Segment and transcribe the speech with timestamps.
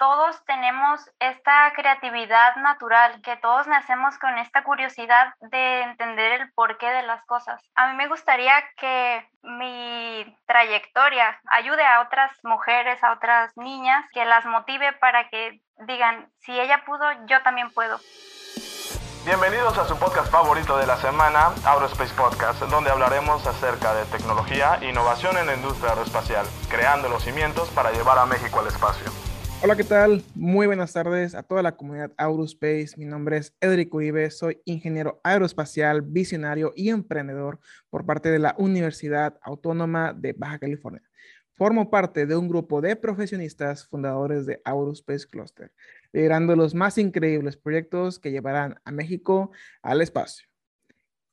[0.00, 6.86] todos tenemos esta creatividad natural, que todos nacemos con esta curiosidad de entender el porqué
[6.86, 7.60] de las cosas.
[7.74, 14.24] A mí me gustaría que mi trayectoria ayude a otras mujeres, a otras niñas, que
[14.24, 18.00] las motive para que digan, si ella pudo, yo también puedo.
[19.26, 24.78] Bienvenidos a su podcast favorito de la semana, Aerospace Podcast, donde hablaremos acerca de tecnología
[24.80, 29.29] e innovación en la industria aeroespacial, creando los cimientos para llevar a México al espacio.
[29.62, 30.22] Hola, ¿qué tal?
[30.34, 32.94] Muy buenas tardes a toda la comunidad Aerospace.
[32.96, 38.54] Mi nombre es Edric Uribe, soy ingeniero aeroespacial, visionario y emprendedor por parte de la
[38.56, 41.02] Universidad Autónoma de Baja California.
[41.52, 45.70] Formo parte de un grupo de profesionistas fundadores de Aerospace Cluster,
[46.10, 49.50] liderando los más increíbles proyectos que llevarán a México
[49.82, 50.49] al espacio.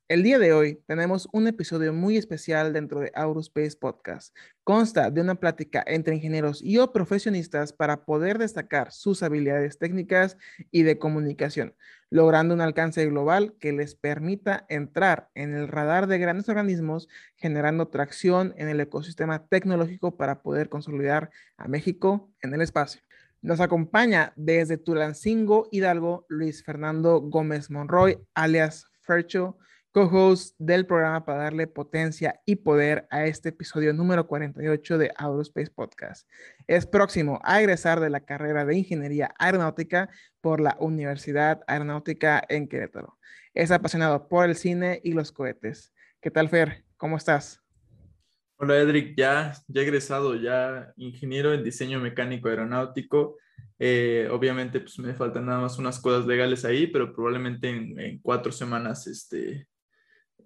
[0.09, 4.33] El día de hoy tenemos un episodio muy especial dentro de Aerospace Podcast.
[4.63, 10.38] Consta de una plática entre ingenieros y o profesionistas para poder destacar sus habilidades técnicas
[10.71, 11.75] y de comunicación,
[12.09, 17.89] logrando un alcance global que les permita entrar en el radar de grandes organismos, generando
[17.89, 23.02] tracción en el ecosistema tecnológico para poder consolidar a México en el espacio.
[23.41, 29.58] Nos acompaña desde Tulancingo, Hidalgo, Luis Fernando Gómez Monroy, alias Fercho
[29.91, 35.71] co-host del programa para darle potencia y poder a este episodio número 48 de Aerospace
[35.71, 36.29] Podcast.
[36.67, 40.09] Es próximo a egresar de la carrera de Ingeniería Aeronáutica
[40.41, 43.17] por la Universidad Aeronáutica en Querétaro.
[43.53, 45.94] Es apasionado por el cine y los cohetes.
[46.22, 46.83] ¿Qué tal, Fer?
[46.97, 47.61] ¿Cómo estás?
[48.57, 49.16] Hola, Edric.
[49.17, 53.38] Ya, ya egresado, ya ingeniero en diseño mecánico aeronáutico.
[53.79, 58.19] Eh, obviamente, pues me faltan nada más unas cosas legales ahí, pero probablemente en, en
[58.19, 59.67] cuatro semanas este,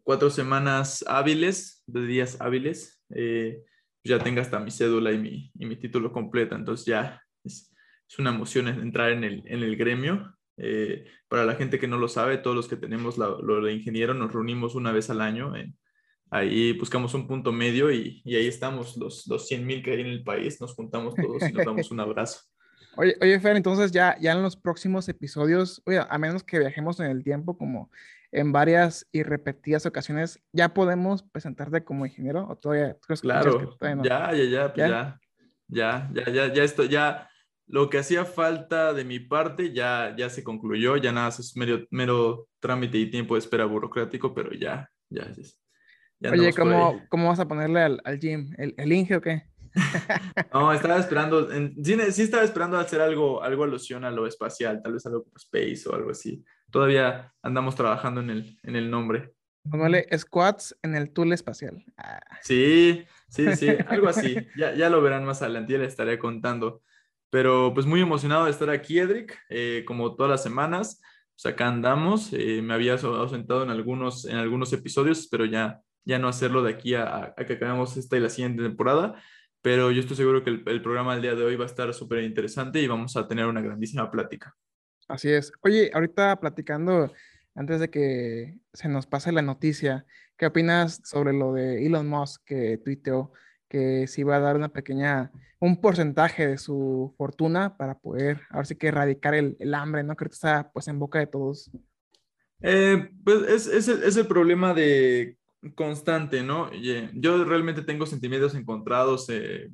[0.04, 3.64] cuatro semanas hábiles, de días hábiles, eh,
[4.04, 6.56] ya tenga hasta mi cédula y mi, y mi título completo.
[6.56, 7.74] Entonces ya es,
[8.08, 10.36] es, una emoción entrar en el, en el gremio.
[10.58, 14.14] Eh, para la gente que no lo sabe, todos los que tenemos lo de ingeniero
[14.14, 15.54] nos reunimos una vez al año.
[16.30, 20.02] ahí buscamos un punto medio y, y ahí estamos, los, los 100 mil que hay
[20.02, 22.42] en el país, nos juntamos todos y nos damos un abrazo.
[22.98, 27.00] Oye, oye, Fer, entonces ya, ya en los próximos episodios, oye, a menos que viajemos
[27.00, 27.90] en el tiempo como
[28.32, 32.48] en varias y repetidas ocasiones, ¿ya podemos presentarte como ingeniero?
[32.48, 34.04] ¿O todavía, claro, todavía no?
[34.04, 35.20] ya, ya, ya, pues ¿Ya?
[35.68, 37.30] ya, ya, ya, ya, ya, esto, ya,
[37.68, 41.86] lo que hacía falta de mi parte ya, ya se concluyó, ya nada, es mero,
[41.90, 45.32] mero trámite y tiempo de espera burocrático, pero ya, ya.
[46.20, 48.54] ya Oye, ¿cómo, ¿cómo vas a ponerle al, al gym?
[48.58, 49.44] ¿El, el Inge o qué?
[50.54, 54.82] no, estaba esperando, en, sí, sí, estaba esperando hacer algo, algo alusión a lo espacial,
[54.82, 58.90] tal vez algo como space o algo así, Todavía andamos trabajando en el, en el
[58.90, 59.34] nombre.
[59.70, 61.84] Póngale squats en el tool espacial.
[61.98, 62.20] Ah.
[62.42, 64.36] Sí, sí, sí, algo así.
[64.56, 66.82] Ya, ya lo verán más adelante, ya les estaré contando.
[67.30, 71.02] Pero pues muy emocionado de estar aquí, Edric, eh, como todas las semanas.
[71.36, 72.34] Pues acá andamos.
[72.34, 76.74] Eh, me había ausentado en algunos, en algunos episodios, pero ya, ya no hacerlo de
[76.74, 79.22] aquí a, a que acabemos esta y la siguiente temporada
[79.62, 82.24] pero yo estoy seguro que el, programa del día de hoy va a estar súper
[82.24, 84.56] interesante y vamos a tener una grandísima plática.
[85.12, 85.52] Así es.
[85.62, 87.12] Oye, ahorita platicando,
[87.54, 90.06] antes de que se nos pase la noticia,
[90.38, 93.34] ¿qué opinas sobre lo de Elon Musk que tuiteó
[93.68, 98.66] que se iba a dar una pequeña, un porcentaje de su fortuna para poder, ahora
[98.66, 100.16] sí que erradicar el, el hambre, ¿no?
[100.16, 101.72] Creo que está pues en boca de todos.
[102.62, 105.38] Eh, pues es, es, el, es el problema de
[105.76, 106.72] constante, ¿no?
[107.14, 109.70] Yo realmente tengo sentimientos encontrados eh,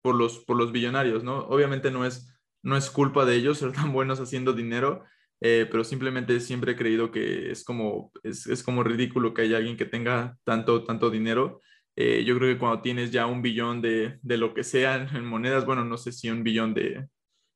[0.00, 1.38] por, los, por los billonarios, ¿no?
[1.38, 2.35] Obviamente no es,
[2.66, 5.04] no es culpa de ellos ser tan buenos haciendo dinero,
[5.40, 9.58] eh, pero simplemente siempre he creído que es como, es, es, como ridículo que haya
[9.58, 11.60] alguien que tenga tanto, tanto dinero.
[11.94, 15.24] Eh, yo creo que cuando tienes ya un billón de, de lo que sea en,
[15.24, 17.06] monedas, bueno, no sé si un billón de,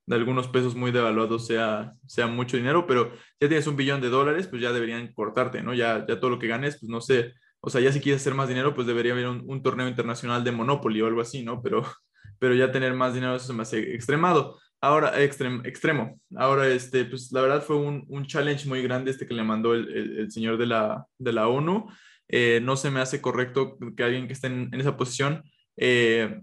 [0.06, 4.10] de algunos pesos muy devaluados sea, sea mucho dinero, pero ya tienes un billón de
[4.10, 5.74] dólares, pues ya deberían cortarte, ¿no?
[5.74, 8.34] Ya, ya todo lo que ganes, pues no sé, o sea, ya si quieres hacer
[8.34, 11.60] más dinero, pues debería haber un, torneo internacional de Monopoly o algo así, ¿no?
[11.62, 11.82] Pero,
[12.38, 14.58] pero ya tener más dinero, eso se me hace extremado.
[14.82, 16.18] Ahora, extrem, extremo.
[16.36, 19.74] Ahora, este, pues la verdad fue un, un challenge muy grande este que le mandó
[19.74, 21.86] el, el, señor de la, de la ONU.
[22.28, 25.42] Eh, no se me hace correcto que alguien que esté en, esa posición
[25.76, 26.40] eh,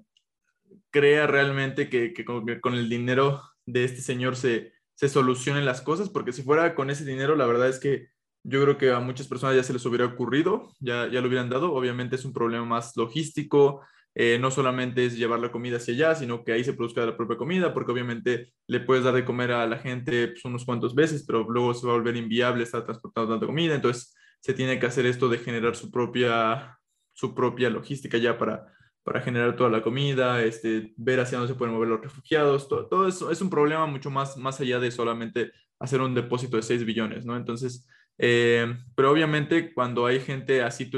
[0.91, 5.65] crea realmente que, que, con, que, con, el dinero de este señor se, se solucionen
[5.65, 8.09] las cosas, porque si fuera con ese dinero, la verdad es que
[8.43, 11.49] yo creo que a muchas personas ya se les hubiera ocurrido, ya, ya lo hubieran
[11.49, 11.73] dado.
[11.73, 13.81] Obviamente es un problema más logístico,
[14.19, 17.15] eh, no solamente es llevar la comida hacia allá, sino que ahí se produzca la
[17.15, 20.95] propia comida, porque obviamente le puedes dar de comer a la gente pues, unos cuantos
[20.95, 23.75] veces, pero luego se va a volver inviable estar transportando tanta comida.
[23.75, 26.79] Entonces se tiene que hacer esto de generar su propia,
[27.13, 28.73] su propia logística ya para,
[29.03, 33.07] para generar toda la comida, este, ver hacia dónde se pueden mover los refugiados, todo,
[33.07, 36.85] eso es un problema mucho más, más allá de solamente hacer un depósito de 6
[36.85, 37.37] billones, ¿no?
[37.37, 37.87] Entonces,
[38.17, 40.89] eh, pero obviamente cuando hay gente así,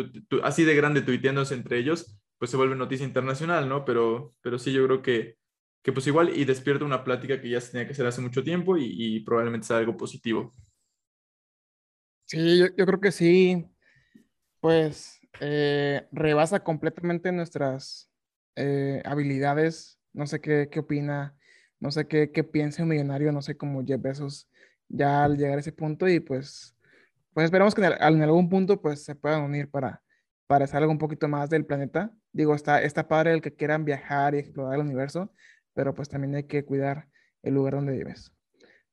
[0.41, 3.85] así de grande tuiteándose entre ellos, pues se vuelve noticia internacional, ¿no?
[3.85, 5.37] Pero, pero sí, yo creo que,
[5.83, 8.43] que pues igual y despierta una plática que ya se tenía que hacer hace mucho
[8.43, 10.55] tiempo y, y probablemente sea algo positivo.
[12.25, 13.65] Sí, yo, yo creo que sí,
[14.59, 18.11] pues eh, rebasa completamente nuestras
[18.55, 19.99] eh, habilidades.
[20.13, 21.35] No sé qué, qué opina,
[21.79, 24.49] no sé qué, qué piensa un millonario, no sé cómo Jeff Bezos
[24.87, 26.75] ya al llegar a ese punto y pues,
[27.33, 30.01] pues esperamos que en, algún punto pues se puedan unir para,
[30.47, 32.11] para hacer algo un poquito más del planeta.
[32.31, 35.33] Digo, está, está padre el que quieran viajar y explorar el universo,
[35.73, 37.07] pero pues también hay que cuidar
[37.41, 38.31] el lugar donde vives.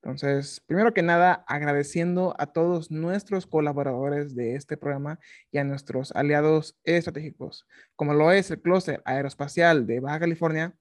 [0.06, 5.18] Entonces, primero que nada, agradeciendo a todos nuestros colaboradores de este programa
[5.50, 7.66] y a nuestros aliados estratégicos,
[7.96, 10.76] como lo es el Clúster Aeroespacial de Baja California,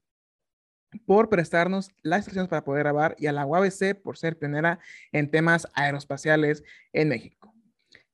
[1.07, 4.79] por prestarnos las instrucciones para poder grabar y a la UABC por ser pionera
[5.11, 6.63] en temas aeroespaciales
[6.93, 7.54] en México.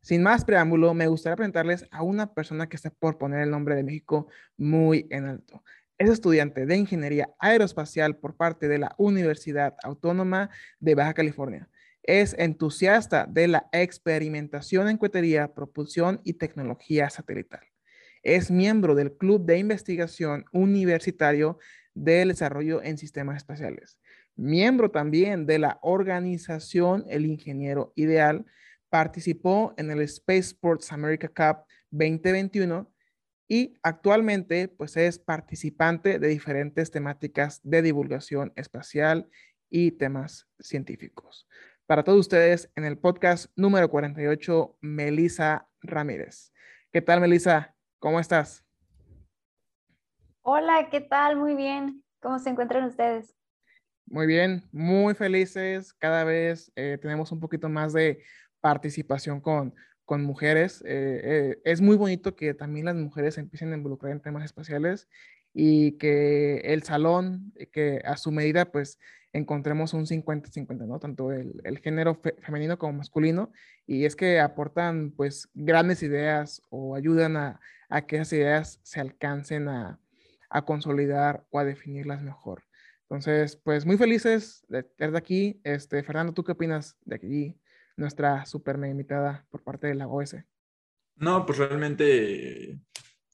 [0.02, 3.76] Sin más preámbulo, me gustaría presentarles a una persona que está por poner el nombre
[3.76, 4.28] de México
[4.58, 5.64] muy en alto.
[6.00, 10.50] Es estudiante de Ingeniería Aeroespacial por parte de la Universidad Autónoma
[10.80, 11.70] de Baja California.
[12.02, 17.62] Es entusiasta de la experimentación en cohetería, propulsión y tecnología satelital.
[18.24, 21.60] Es miembro del Club de Investigación Universitario
[21.94, 24.00] del Desarrollo en Sistemas Espaciales.
[24.36, 28.48] Miembro también de la organización El Ingeniero Ideal.
[28.92, 32.92] Participó en el Space Sports America Cup 2021
[33.48, 39.30] y actualmente pues es participante de diferentes temáticas de divulgación espacial
[39.70, 41.48] y temas científicos.
[41.86, 46.52] Para todos ustedes en el podcast número 48, Melisa Ramírez.
[46.92, 47.74] ¿Qué tal, Melisa?
[47.98, 48.66] ¿Cómo estás?
[50.42, 51.38] Hola, ¿qué tal?
[51.38, 52.04] Muy bien.
[52.20, 53.38] ¿Cómo se encuentran ustedes?
[54.06, 55.94] Muy bien, muy felices.
[55.94, 58.22] Cada vez eh, tenemos un poquito más de
[58.62, 59.74] participación con,
[60.06, 60.82] con mujeres.
[60.86, 65.08] Eh, eh, es muy bonito que también las mujeres empiecen a involucrar en temas espaciales
[65.54, 69.00] y que el salón, eh, que a su medida, pues
[69.34, 71.00] encontremos un 50-50, ¿no?
[71.00, 73.52] Tanto el, el género femenino como masculino.
[73.88, 77.60] Y es que aportan, pues, grandes ideas o ayudan a,
[77.90, 80.00] a que esas ideas se alcancen a,
[80.50, 82.64] a, consolidar o a definirlas mejor.
[83.04, 85.62] Entonces, pues, muy felices de estar aquí.
[85.64, 87.61] Este, Fernando, ¿tú qué opinas de aquí?
[88.02, 90.36] Nuestra super mega invitada por parte de la OS.
[91.16, 92.80] No, pues realmente,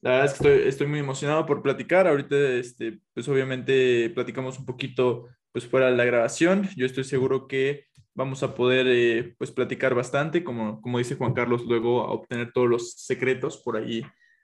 [0.02, 2.08] la verdad es que estoy, muy emocionado por platicar.
[2.08, 6.70] Ahorita, este, pues obviamente platicamos un poquito pues fuera de la grabación.
[6.76, 11.34] Yo estoy seguro que vamos a poder eh, pues platicar bastante, como, como dice Juan
[11.34, 14.04] Carlos, luego a obtener todos los secretos por ahí,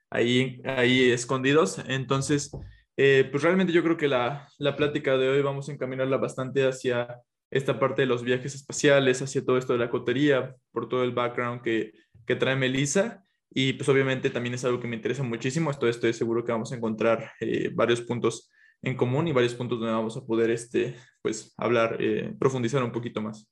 [0.10, 1.84] ahí, ahí escondidos.
[1.88, 2.52] Entonces,
[2.96, 6.66] eh, pues realmente yo creo que la, la plática de hoy vamos a encaminarla bastante
[6.66, 7.22] hacia
[7.54, 11.12] esta parte de los viajes espaciales, hacia todo esto de la cotería, por todo el
[11.12, 11.94] background que,
[12.26, 13.24] que trae Melissa.
[13.52, 15.70] Y pues obviamente también es algo que me interesa muchísimo.
[15.70, 18.52] Esto estoy seguro que vamos a encontrar eh, varios puntos
[18.82, 22.92] en común y varios puntos donde vamos a poder este, pues, hablar, eh, profundizar un
[22.92, 23.48] poquito más.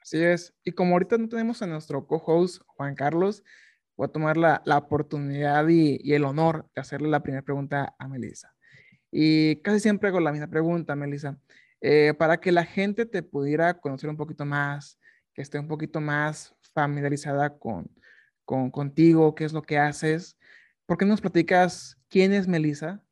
[0.00, 0.54] Así es.
[0.64, 3.44] Y como ahorita no tenemos a nuestro co-host Juan Carlos,
[3.94, 7.94] voy a tomar la, la oportunidad y, y, el honor de hacerle la primera pregunta
[7.98, 8.54] a Melissa.
[9.10, 11.38] Y casi siempre hago la misma pregunta, Melissa.
[11.88, 14.98] Eh, para que la gente te pudiera conocer un poquito más,
[15.32, 17.88] que esté un poquito más familiarizada con,
[18.44, 20.36] con contigo, qué es lo que haces.
[20.84, 23.04] ¿Por qué nos platicas quién es Melissa?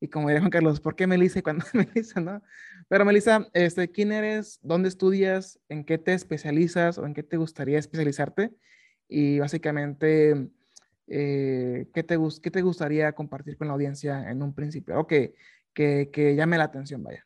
[0.00, 2.42] Y como diría Juan Carlos, ¿por qué Melissa y cuándo es Melissa, no?
[2.88, 4.60] Pero Melissa, este, ¿quién eres?
[4.62, 5.60] ¿Dónde estudias?
[5.68, 8.54] ¿En qué te especializas o en qué te gustaría especializarte?
[9.08, 10.48] Y básicamente,
[11.06, 14.98] eh, ¿qué, te, ¿qué te gustaría compartir con la audiencia en un principio?
[15.00, 15.34] O que
[15.74, 17.25] llame la atención, vaya.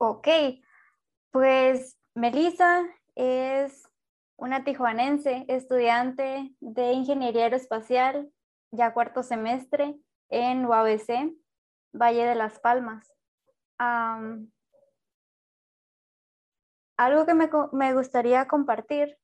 [0.00, 0.28] Ok,
[1.32, 2.84] pues Melissa
[3.16, 3.88] es
[4.36, 8.32] una tijuanense, estudiante de Ingeniería Aeroespacial,
[8.70, 11.34] ya cuarto semestre en UABC,
[11.92, 13.12] Valle de las Palmas.
[16.96, 19.18] algo que me, me, gustaría compartir,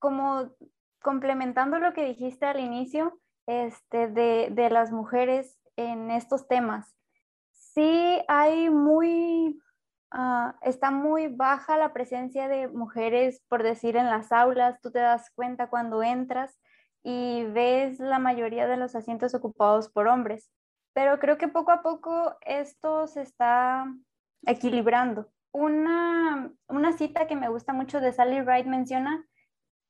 [0.00, 0.56] como
[1.00, 6.96] complementando lo que dijiste al inicio este, de, de las mujeres en estos temas
[7.74, 9.60] sí hay muy,
[10.14, 14.80] uh, está muy baja la presencia de mujeres, por decir, en las aulas.
[14.80, 16.60] Tú te das cuenta cuando entras
[17.02, 20.50] y ves la mayoría de los asientos ocupados por hombres.
[20.94, 23.86] Pero creo que poco a poco esto se está
[24.46, 25.30] equilibrando.
[25.52, 29.26] Una, una cita que me gusta mucho de Sally Wright menciona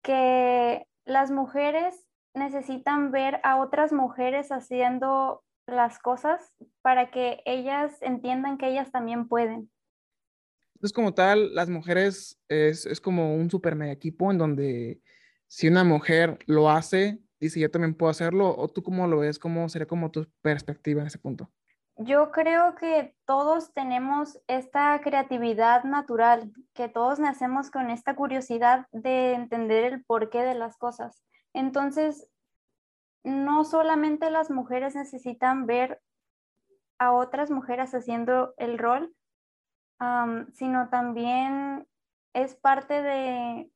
[0.03, 6.53] que las mujeres necesitan ver a otras mujeres haciendo las cosas
[6.83, 9.71] para que ellas entiendan que ellas también pueden.
[10.75, 15.01] Entonces, como tal, las mujeres es, es como un super mega equipo en donde
[15.47, 19.39] si una mujer lo hace, dice yo también puedo hacerlo, o tú cómo lo ves,
[19.39, 21.51] cómo sería como tu perspectiva en ese punto.
[21.99, 29.35] Yo creo que todos tenemos esta creatividad natural, que todos nacemos con esta curiosidad de
[29.35, 31.23] entender el porqué de las cosas.
[31.53, 32.29] Entonces,
[33.25, 36.01] no solamente las mujeres necesitan ver
[36.99, 39.15] a otras mujeres haciendo el rol,
[40.53, 41.87] sino también
[42.33, 43.69] es parte de,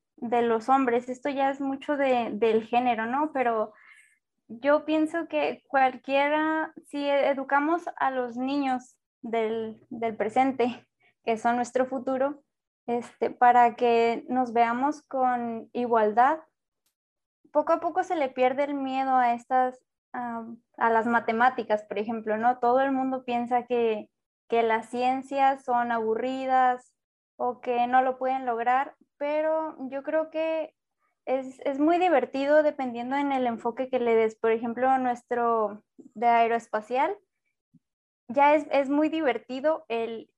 [0.43, 1.09] los hombres.
[1.09, 3.33] Esto ya es mucho del género, ¿no?
[3.33, 3.73] Pero
[4.49, 10.87] yo pienso que cualquiera, si educamos a los niños del, del presente,
[11.25, 12.43] que son nuestro futuro,
[12.87, 16.38] este, para que nos veamos con igualdad,
[17.53, 19.79] poco a poco se le pierde el miedo a estas,
[20.12, 22.59] a las matemáticas, por ejemplo, ¿no?
[22.59, 24.09] Todo el mundo piensa que,
[24.49, 26.95] que las ciencias son aburridas
[27.37, 30.75] o que no lo pueden lograr, pero yo creo que
[31.26, 34.37] es, es, muy divertido dependiendo en el enfoque que le des.
[34.37, 37.17] Por ejemplo, nuestro de aeroespacial,
[38.29, 40.31] ya es, es muy divertido el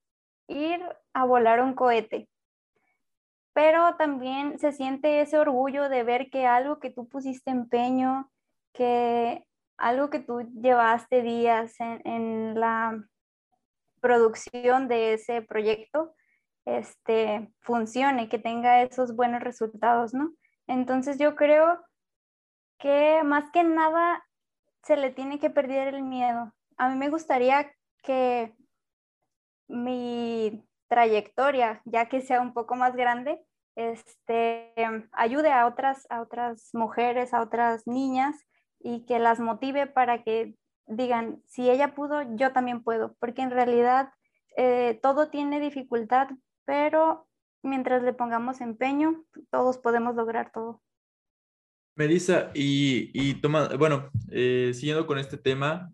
[0.48, 2.28] ir a volar un cohete
[3.58, 8.30] pero también se siente ese orgullo de ver que algo que tú pusiste empeño,
[8.72, 9.44] que
[9.76, 12.96] algo que tú llevaste días en, la
[14.00, 16.14] producción de ese proyecto,
[16.66, 20.30] este, funcione, que tenga esos buenos resultados, ¿no?
[20.68, 21.84] Entonces yo creo
[22.78, 24.24] que más que nada
[24.84, 26.54] se le tiene que perder el miedo.
[26.76, 27.68] A mí me gustaría
[28.04, 28.54] que
[29.66, 33.44] mi trayectoria, ya que sea un poco más grande,
[33.78, 34.72] este,
[35.12, 38.34] ayude a otras, a otras mujeres, a otras niñas
[38.80, 40.56] y que las motive para que
[40.86, 44.10] digan, si ella pudo, yo también puedo, porque en realidad
[44.56, 46.28] eh, todo tiene dificultad,
[46.64, 47.28] pero
[47.62, 50.82] mientras le pongamos empeño, todos podemos lograr todo.
[51.94, 55.92] Melissa, y, y toma, bueno, eh, siguiendo con este tema,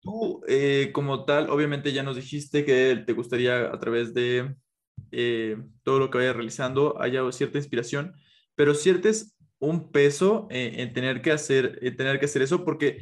[0.00, 4.54] tú eh, como tal, obviamente ya nos dijiste que te gustaría a través de
[5.12, 8.14] eh, todo lo que vaya realizando haya cierta inspiración,
[8.54, 12.98] pero sientes un peso en, tener que hacer, tener que hacer eso porque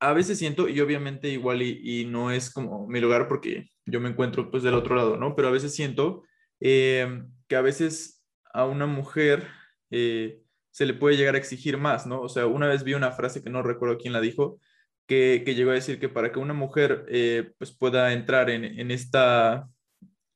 [0.00, 4.10] a veces siento, y obviamente igual y, no es como mi lugar porque yo me
[4.10, 5.34] encuentro pues del otro lado, ¿no?
[5.34, 6.24] Pero a veces siento
[6.60, 9.48] eh, que a veces a una mujer
[9.90, 12.20] eh, se le puede llegar a exigir más, ¿no?
[12.20, 14.60] O sea, una vez vi una frase que no recuerdo quién la dijo,
[15.06, 17.06] que, que llegó a decir que para que una mujer
[17.58, 19.68] pues pueda entrar en, en esta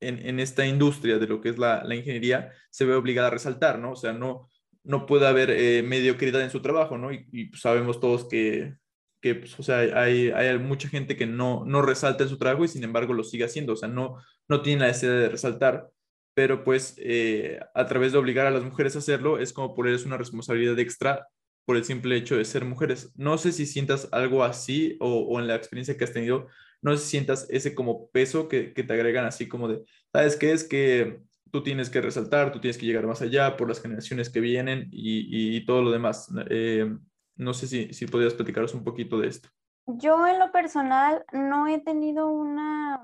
[0.01, 3.93] en, esta industria de lo que es la, ingeniería se ve obligada a resaltar, ¿no?
[3.93, 4.49] O sea, no,
[4.85, 7.13] no puede haber eh, mediocridad en su trabajo, ¿no?
[7.13, 8.75] Y, pues, sabemos todos que,
[9.21, 12.65] que pues, o sea, hay, hay, mucha gente que no, no resalta en su trabajo
[12.65, 14.17] y sin embargo lo sigue haciendo, o sea, no,
[14.49, 15.91] no tiene la necesidad de resaltar,
[16.35, 20.07] pero pues eh, a través de obligar a las mujeres a hacerlo es como ponerles
[20.07, 21.27] una responsabilidad extra
[21.65, 23.13] por el simple hecho de ser mujeres.
[23.17, 26.47] No sé si sientas algo así o, o en la experiencia que has tenido,
[26.81, 30.53] no sé si sientas ese como peso que, te agregan así como de, ¿sabes qué?
[30.53, 31.21] Es que
[31.51, 34.89] tú tienes que resaltar, tú tienes que llegar más allá por las generaciones que vienen
[34.91, 36.29] y, todo lo demás.
[36.51, 36.97] Eh,
[37.37, 39.49] no sé si, si podrías platicaros un poquito de esto.
[39.87, 43.01] Yo en lo personal no he tenido una,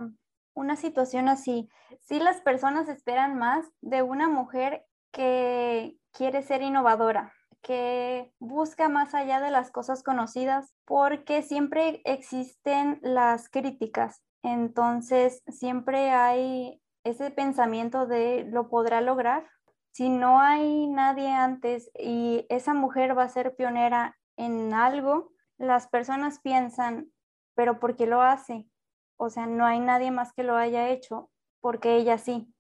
[0.53, 1.69] una situación así.
[2.01, 7.33] Sí las personas esperan más de una mujer que quiere ser innovadora,
[7.65, 14.23] que busca más allá de las cosas conocidas porque siempre existen las críticas.
[14.43, 19.49] Entonces, siempre hay ese pensamiento de lo podrá lograr.
[19.93, 25.89] Si no hay nadie antes y esa mujer va a ser pionera en algo, las
[25.89, 27.11] personas piensan,
[27.55, 28.69] pero ¿por qué lo hace?
[29.17, 31.31] O sea, no hay nadie más que lo haya hecho,
[31.61, 32.53] porque ella sí.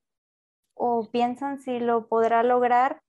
[0.74, 3.03] O piensan si lo podrá lograr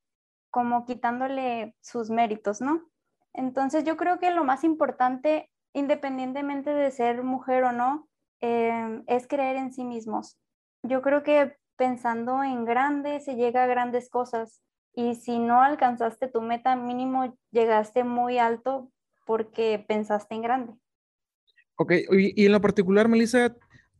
[0.55, 2.89] como quitándole sus méritos, ¿no?
[3.33, 8.07] Entonces yo creo que lo más importante, independientemente de ser mujer o no,
[8.39, 10.37] em, es creer en sí mismos.
[10.81, 14.61] Yo creo que pensando en grande se llega a grandes cosas
[14.93, 18.89] y si no alcanzaste tu meta mínimo, llegaste muy alto
[19.25, 20.73] porque pensaste en grande.
[21.75, 23.53] Ok, y en lo particular, Melissa,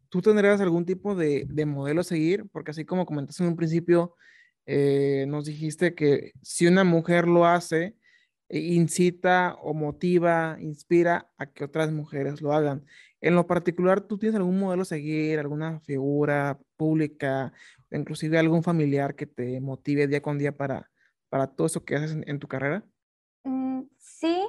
[0.08, 2.46] ¿tú tendrás algún tipo de, de modelo a seguir?
[2.54, 4.16] Porque así como comentaste en un principio,
[4.66, 7.96] eh, nos dijiste que si una mujer lo hace,
[8.50, 12.86] eh, incita o motiva, inspira a que otras mujeres lo hagan.
[13.22, 17.54] En lo particular, ¿tú tienes algún modelo a seguir, alguna figura pública,
[17.92, 20.92] inclusive algún familiar que te motive día con día para,
[21.30, 22.84] para todo eso que haces en, tu carrera?
[23.44, 24.46] Mm, sí,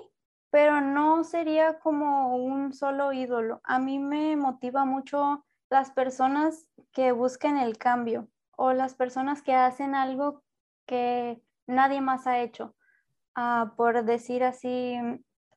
[0.51, 3.61] pero no sería como un solo ídolo.
[3.65, 9.55] A mí me motiva mucho las personas que busquen el cambio o las personas que
[9.55, 10.43] hacen algo
[10.87, 12.75] que nadie más ha hecho.
[13.35, 14.97] Ah, por decir así.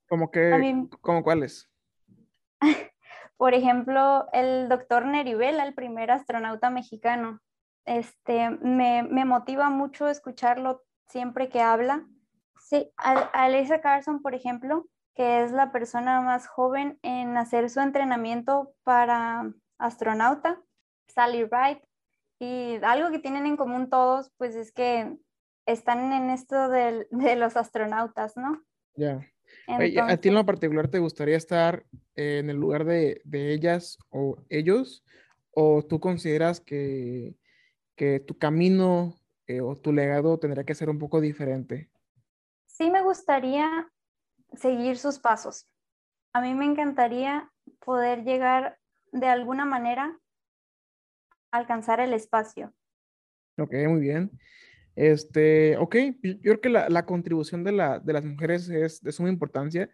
[0.07, 0.87] ¿Cómo que?
[1.01, 1.69] ¿Cómo cuáles?
[3.37, 7.39] por ejemplo, el doctor Neribela, el primer astronauta mexicano.
[7.85, 12.05] Este, me, me motiva mucho escucharlo siempre que habla.
[12.59, 18.73] Sí, Alisa Carson, por ejemplo, que es la persona más joven en hacer su entrenamiento
[18.83, 20.61] para astronauta,
[21.07, 21.81] Sally Wright,
[22.39, 25.17] y algo que tienen en común todos, pues es que
[25.65, 28.63] están en esto de, los astronautas, ¿no?
[28.95, 29.21] Ya.
[29.67, 35.03] ¿A ti en lo particular te gustaría estar en el lugar de, ellas o ellos?
[35.51, 37.35] ¿O tú consideras que,
[38.25, 39.15] tu camino
[39.47, 41.89] eh, o tu legado tendría que ser un poco diferente?
[42.67, 43.91] Sí me gustaría
[44.53, 45.67] seguir sus pasos.
[46.31, 48.79] A mí me encantaría poder llegar
[49.11, 50.17] de alguna manera
[51.51, 52.73] alcanzar el espacio.
[53.57, 54.31] Ok, muy bien.
[54.95, 59.89] Este, ok, yo creo que la, contribución de, las mujeres es de suma importancia.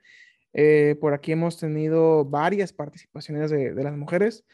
[0.53, 4.45] Eh, por aquí hemos tenido varias participaciones de, las mujeres.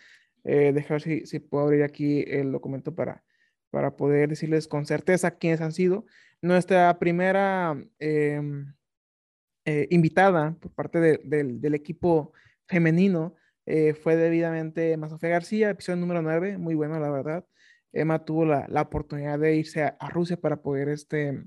[0.44, 3.24] Eh, dejar si, si puedo abrir aquí el documento para,
[3.70, 6.06] para poder decirles con certeza quiénes han sido.
[6.42, 8.74] Nuestra primera em,
[9.66, 12.34] eh, invitada por parte del equipo
[12.68, 13.36] femenino
[13.74, 17.46] eh, fue debidamente Sofía García, episodio número 9, muy bueno, la verdad.
[17.94, 21.42] Emma tuvo la, oportunidad de irse a, Rusia para poder este,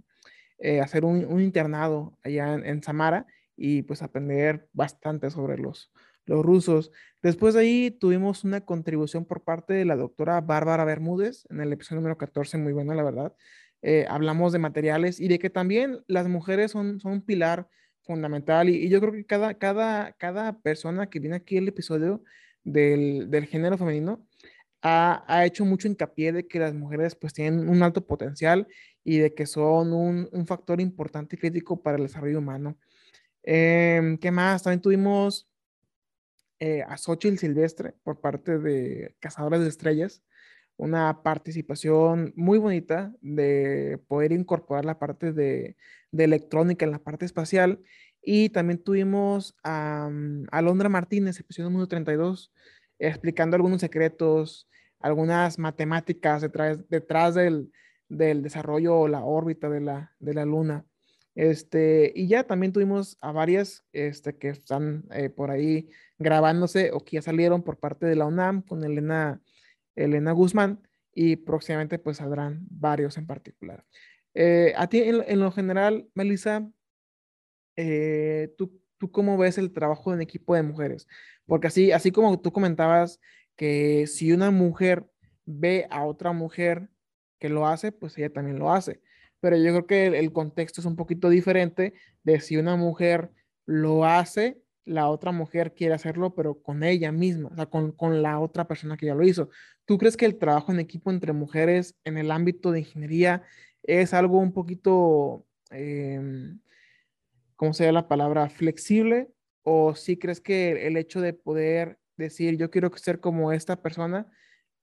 [0.59, 3.27] eh, hacer un, internado allá en, Samara
[3.59, 5.93] y pues aprender bastante sobre los,
[6.25, 6.93] los rusos.
[7.23, 11.75] Después de ahí tuvimos una contribución por parte de la doctora Bárbara Bermúdez en el
[11.75, 13.35] episodio número 14, muy bueno, la verdad.
[14.09, 17.69] hablamos de materiales y de que también las mujeres son, son un pilar
[18.05, 22.23] fundamental y, yo creo que cada, cada, cada persona que viene aquí el episodio
[22.65, 24.27] del, del género femenino
[24.83, 28.69] ha, ha, hecho mucho hincapié de que las mujeres pues tienen un alto potencial
[29.03, 32.79] y de que son un, un factor importante y crítico para el desarrollo humano.
[33.43, 34.63] Eh, ¿Qué más?
[34.63, 35.49] También tuvimos
[36.59, 40.23] eh, a Xochitl Silvestre por parte de Cazadores de Estrellas,
[40.77, 45.77] una participación muy bonita de poder incorporar la parte de,
[46.13, 47.81] electrónica en la parte espacial.
[48.23, 52.53] Y también tuvimos a, mm, Alondra Martínez, episodio número 32,
[52.99, 54.69] explicando algunos secretos,
[55.01, 57.71] algunas matemáticas detrás, detrás del,
[58.09, 60.87] del desarrollo o la órbita de la, de la Luna.
[61.35, 67.01] Este, y ya también tuvimos a varias este, que están eh, por ahí grabándose o
[67.01, 69.41] que ya salieron por parte de la UNAM con Elena,
[69.97, 73.85] Elena Guzmán y próximamente pues saldrán varios en particular.
[74.35, 76.69] Eh, a ti, en, lo general, Melissa,
[77.77, 81.07] eh, ¿tú, ¿tú cómo ves el trabajo en equipo de mujeres?
[81.47, 83.21] Porque así, así como tú comentabas
[83.57, 85.07] que si una mujer
[85.45, 86.89] ve a otra mujer
[87.39, 89.01] que lo hace, pues ella también lo hace.
[89.41, 93.31] Pero yo creo que el, contexto es un poquito diferente de si una mujer
[93.67, 98.23] lo hace, la otra mujer quiere hacerlo, pero con ella misma, o sea, con, con
[98.23, 99.51] la otra persona que ya lo hizo.
[99.87, 103.43] ¿Tú crees que el trabajo en equipo entre mujeres en el ámbito de ingeniería
[103.83, 106.21] es algo un poquito, eh,
[107.57, 108.49] ¿cómo se llama la palabra?
[108.49, 109.31] Flexible.
[109.63, 114.27] ¿O si crees que el hecho de poder decir, yo quiero ser como esta persona,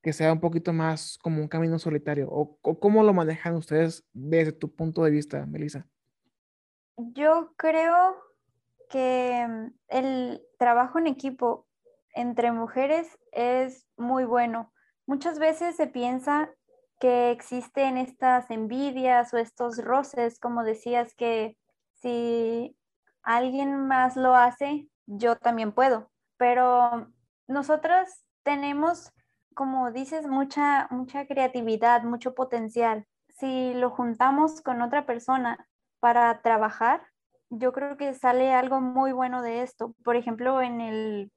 [0.02, 2.28] que sea un poquito más como un camino solitario?
[2.30, 5.88] ¿O, cómo lo manejan ustedes desde tu punto de vista, Melissa?
[6.98, 8.16] Yo creo
[8.90, 11.68] que mm, el trabajo en equipo
[12.14, 14.72] entre mujeres es muy bueno.
[15.06, 16.50] Muchas veces se piensa
[17.00, 21.58] que existen estas envidias o estos roces, como decías, que
[21.96, 22.78] si
[23.24, 26.12] alguien más lo hace, yo también puedo.
[26.38, 27.08] Pero
[27.48, 29.12] nosotras tenemos,
[29.56, 33.06] como dices, mucha, mucha creatividad, mucho potencial.
[33.30, 35.68] Si lo juntamos con otra persona
[36.00, 37.02] para trabajar,
[37.50, 39.94] yo creo que sale algo muy bueno de esto.
[40.04, 41.32] Por ejemplo, en el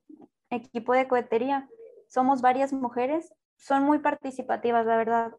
[0.51, 1.69] equipo de cohetería,
[2.09, 5.35] somos varias mujeres, son muy participativas, la verdad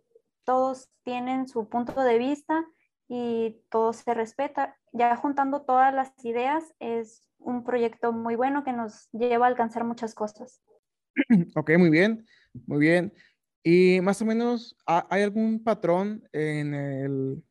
[0.46, 2.66] todos tienen su punto de vista
[3.08, 4.78] y todo se respeta.
[4.94, 9.84] Ya juntando todas las ideas es un proyecto muy bueno que nos lleva a alcanzar
[9.84, 10.62] muchas cosas.
[11.56, 12.26] Ok, muy bien,
[12.66, 13.14] muy bien.
[13.64, 17.44] Y más o menos, ¿hay algún patrón en el,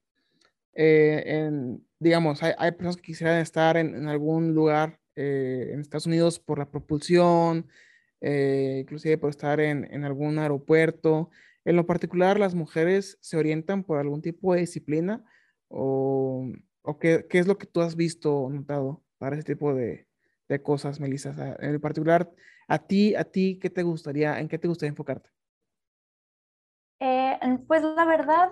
[0.75, 6.07] eh, en, digamos, hay, hay, personas que quisieran estar en, algún lugar eh, en Estados
[6.07, 7.67] Unidos por la propulsión,
[8.25, 11.31] eh, inclusive por estar en, en algún aeropuerto.
[11.65, 15.25] En lo particular, las mujeres se orientan por algún tipo de disciplina
[15.69, 16.47] o
[16.87, 20.07] ¿O qué, qué, es lo que tú has visto o notado para ese tipo de,
[20.49, 21.57] de cosas, Melissa?
[21.59, 22.31] en particular,
[22.69, 25.31] a ti, a ti, ¿qué te gustaría, en qué te gustaría enfocarte?
[27.01, 28.51] Eh, pues la verdad,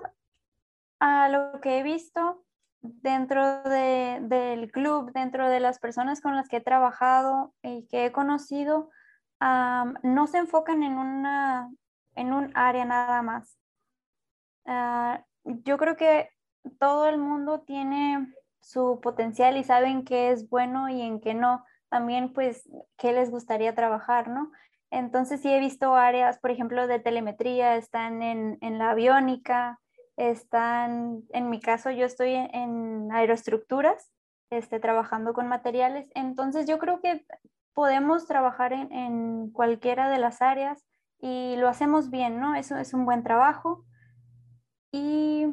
[0.99, 2.43] a lo que he visto
[2.81, 8.07] dentro de, del club, dentro de las personas con las que he trabajado y que
[8.07, 8.91] he conocido,
[10.03, 11.71] no se enfocan en, una,
[12.15, 13.59] en un área nada más.
[14.65, 16.29] Ah, yo creo que
[16.79, 21.65] todo el mundo tiene su potencial y saben qué es bueno y en qué no.
[21.89, 24.53] También, pues, qué les gustaría trabajar, ¿no?
[24.91, 29.81] Entonces, sí he visto áreas, por ejemplo, de telemetría, están en, en la aviónica,
[30.17, 34.13] están, en mi caso, yo estoy en, aeroestructuras,
[34.51, 36.11] este, trabajando con materiales.
[36.15, 37.25] Entonces, yo creo que
[37.75, 40.85] podemos trabajar en, en cualquiera de las áreas
[41.21, 42.55] y lo hacemos bien, ¿no?
[42.55, 43.85] Eso es un buen trabajo.
[44.91, 45.47] Y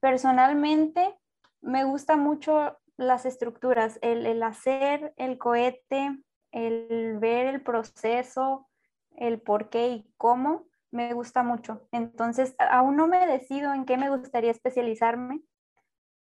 [0.00, 1.16] personalmente
[1.60, 8.68] me gusta mucho las estructuras, el, el, hacer el cohete, el ver el proceso,
[9.16, 11.86] el por qué y cómo, me gusta mucho.
[11.92, 15.42] Entonces, aún no me decido en qué me gustaría especializarme,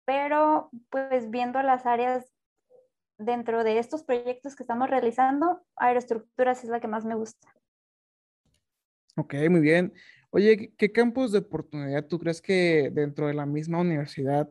[0.05, 2.30] pero pues viendo las áreas
[3.25, 7.47] dentro de estos proyectos que estamos realizando, aeroestructuras es la que más me gusta.
[9.15, 9.93] Ok, muy bien.
[10.29, 14.49] Oye, ¿qué campos de oportunidad tú crees que dentro de la misma universidad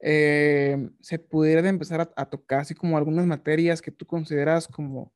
[0.00, 5.12] eh, se pudieran empezar a, a, tocar, así como algunas materias que tú consideras como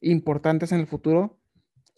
[0.00, 1.40] importantes en el futuro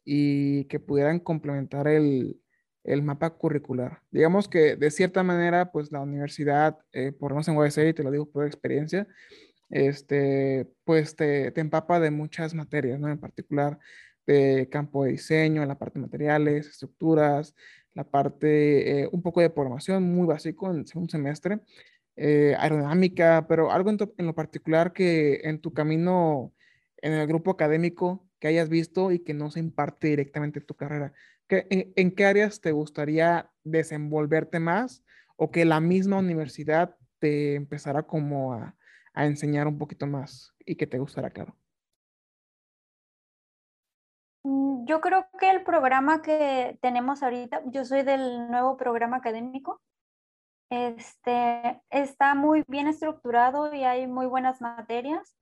[0.05, 2.41] y que pudieran complementar el,
[2.85, 4.03] el mapa curricular?
[4.11, 7.95] Digamos que de cierta manera, pues la universidad, eh, por lo menos en USC, y
[7.95, 9.09] te lo digo por experiencia,
[9.75, 13.09] este, pues te, te empapa de muchas materias, ¿no?
[13.11, 13.81] En particular
[14.25, 17.57] de campo de diseño, la parte de materiales, estructuras,
[17.93, 21.59] la parte, eh, un poco de programación muy básico en el segundo semestre,
[22.17, 26.55] eh, aerodinámica, pero algo en, en, lo particular que en tu camino
[26.99, 30.75] en el grupo académico que hayas visto y que no se imparte directamente en tu
[30.75, 31.13] carrera.
[31.49, 35.03] ¿Qué, en, en, qué áreas te gustaría desenvolverte más
[35.37, 38.77] o que la misma universidad te empezara como a,
[39.15, 41.57] a enseñar un poquito más y que te gustara, claro?
[44.43, 49.81] Mm, yo creo que el programa que tenemos ahorita, yo soy del nuevo programa académico,
[50.71, 55.37] este, está muy bien estructurado y hay muy buenas materias.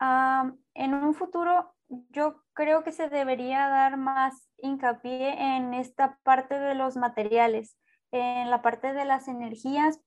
[0.00, 1.74] Um, en un futuro,
[2.10, 7.76] yo creo que se debería dar más hincapié en esta parte de los materiales,
[8.12, 10.00] en la parte de las energías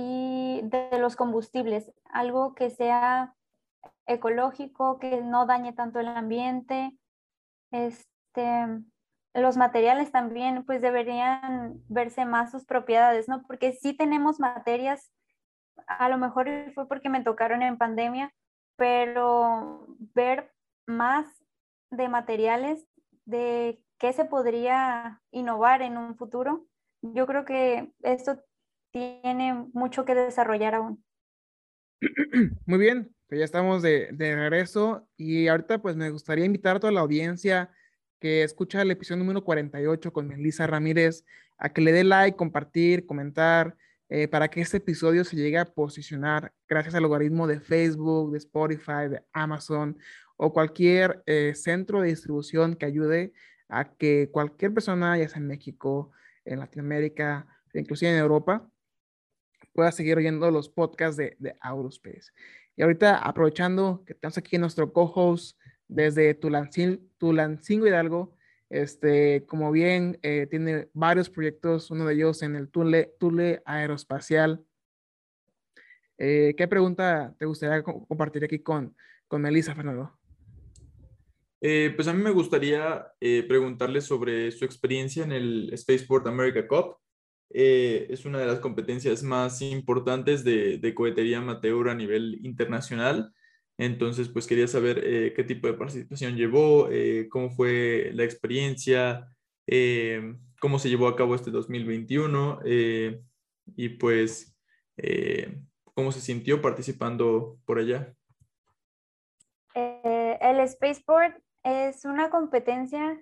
[0.00, 3.34] de los combustibles, algo que sea
[4.06, 6.92] ecológico, que no dañe tanto el ambiente,
[7.70, 8.82] este,
[9.34, 13.42] los materiales también pues deberían verse más sus propiedades, ¿no?
[13.42, 15.12] Porque sí tenemos materias,
[15.86, 18.32] a lo mejor fue porque me tocaron en pandemia,
[18.76, 20.52] pero ver
[20.86, 21.26] más
[21.90, 22.86] de materiales,
[23.24, 26.64] de qué se podría innovar en un futuro,
[27.02, 28.42] yo creo que esto
[28.92, 31.04] tiene mucho que desarrollar aún.
[32.66, 36.80] Muy bien, pues ya estamos de, de, regreso y ahorita pues me gustaría invitar a
[36.80, 37.70] toda la audiencia
[38.18, 41.24] que escucha el episodio número 48 con Melissa Ramírez
[41.58, 43.76] a que le dé like, compartir, comentar,
[44.08, 48.38] eh, para que este episodio se llegue a posicionar gracias al algoritmo de Facebook, de
[48.38, 49.96] Spotify, de Amazon
[50.36, 53.32] o cualquier eh, centro de distribución que ayude
[53.68, 56.10] a que cualquier persona, ya sea en México,
[56.44, 58.68] en Latinoamérica, inclusive en Europa,
[59.72, 62.32] pueda seguir oyendo los podcasts de, de Aurospace.
[62.76, 68.36] Y ahorita, aprovechando que estamos aquí en nuestro co-host desde Tulancingo Hidalgo,
[68.70, 74.64] este, como bien eh, tiene varios proyectos, uno de ellos en el Tule, Tule Aeroespacial.
[76.16, 78.94] Eh, ¿Qué pregunta te gustaría compartir aquí con,
[79.26, 80.16] con Melissa, Fernando?
[81.60, 86.66] Eh, pues a mí me gustaría eh, preguntarle sobre su experiencia en el Spaceport America
[86.66, 86.96] Cup.
[87.50, 93.32] Eh, es una de las competencias más importantes de, de cohetería amateur a nivel internacional.
[93.80, 99.34] Entonces, pues quería saber eh, qué tipo de participación llevó, eh, cómo fue la experiencia,
[100.60, 103.22] cómo se llevó a cabo este 2021 eh,
[103.76, 104.54] y pues
[105.94, 108.14] cómo se sintió participando por allá.
[109.74, 113.18] El Spaceport es una competencia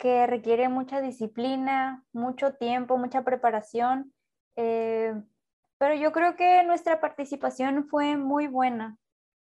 [0.00, 4.14] que requiere mucha disciplina, mucho tiempo, mucha preparación,
[5.80, 8.98] pero yo creo que nuestra participación fue muy buena.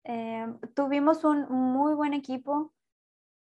[0.03, 2.73] Eh, tuvimos un muy buen equipo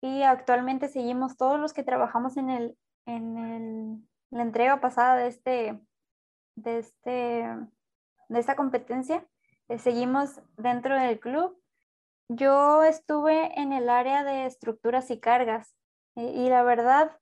[0.01, 5.27] y actualmente seguimos todos los que trabajamos en, el, en el, la entrega pasada de,
[5.27, 5.79] este,
[6.55, 7.09] de, este,
[8.29, 9.25] de esta competencia.
[9.67, 11.57] eh, seguimos dentro del club.
[12.29, 15.82] Yo estuve en el área de estructuras y cargas eh,
[16.15, 17.17] y la verdad,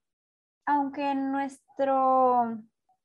[0.66, 2.58] aunque nuestro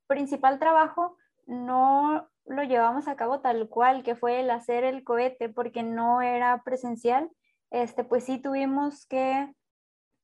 [0.06, 5.48] principal trabajo no lo llevamos a cabo tal cual, que fue el hacer el cohete,
[5.48, 7.30] porque no era presencial,
[7.70, 9.54] este, pues sí tuvimos que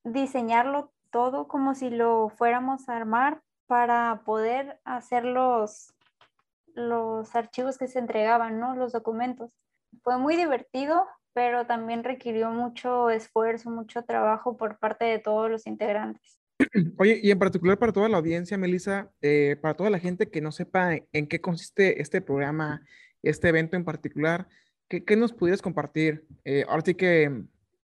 [0.03, 5.93] diseñarlo todo como si lo fuéramos a armar para poder hacer los,
[6.73, 8.75] los archivos que se entregaban, ¿no?
[8.75, 9.57] Los documentos.
[10.01, 15.67] Fue muy divertido, pero también requirió mucho esfuerzo, mucho trabajo por parte de todos los
[15.67, 16.39] integrantes.
[16.97, 20.41] Oye, y en particular para toda la audiencia, Melissa, eh, para toda la gente que
[20.41, 22.85] no sepa en qué consiste este programa,
[23.21, 24.47] este evento en particular,
[24.87, 26.25] ¿qué, nos pudieras compartir?
[26.45, 27.45] Eh, ahora sí que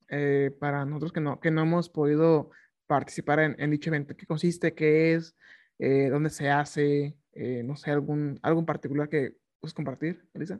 [0.09, 2.51] eh, para nosotros que no, que no hemos podido
[2.85, 4.73] participar en, en dicho evento, ¿qué consiste?
[4.73, 5.35] ¿Qué es?
[5.79, 7.17] ¿Dónde se hace?
[7.63, 10.59] no sé, algún, algo particular que puedes compartir, Melissa.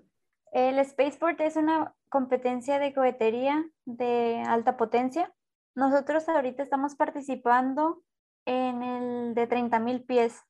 [0.52, 5.34] El Spaceport es una competencia de cohetería de alta potencia
[5.76, 8.04] nosotros ahorita estamos participando
[8.46, 10.44] en el de 30.000 pies.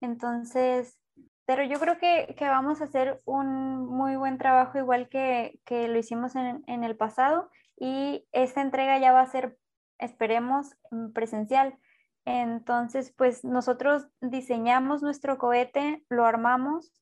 [0.00, 0.98] Entonces,
[1.44, 6.36] pero yo creo que, vamos a hacer un muy buen trabajo igual que, lo hicimos
[6.36, 9.58] en, en, el pasado y esta entrega ya va a ser,
[9.98, 10.76] esperemos,
[11.12, 11.76] presencial.
[12.24, 16.92] Entonces, pues nosotros diseñamos nuestro cohete, lo armamos,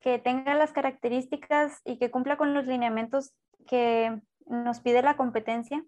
[0.00, 3.32] que tenga las características y que cumpla con los lineamientos
[3.66, 5.84] que nos pide la competencia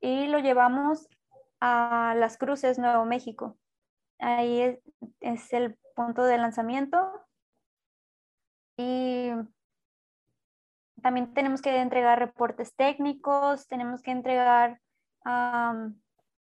[0.00, 1.08] y lo llevamos
[1.60, 3.56] a Las Cruces, Nuevo México.
[4.18, 4.60] Ahí
[5.20, 7.10] es, el punto de lanzamiento.
[8.76, 9.30] Y
[11.00, 14.80] también tenemos que entregar reportes técnicos, tenemos que entregar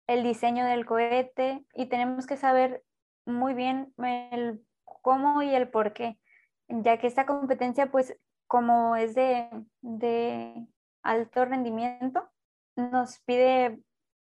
[0.08, 2.84] el diseño del cohete y tenemos que saber
[3.26, 6.20] muy bien el cómo y el por qué,
[6.68, 9.50] ya que esta competencia, pues como es de,
[9.82, 10.68] de
[11.04, 12.30] alto rendimiento,
[12.76, 13.80] nos pide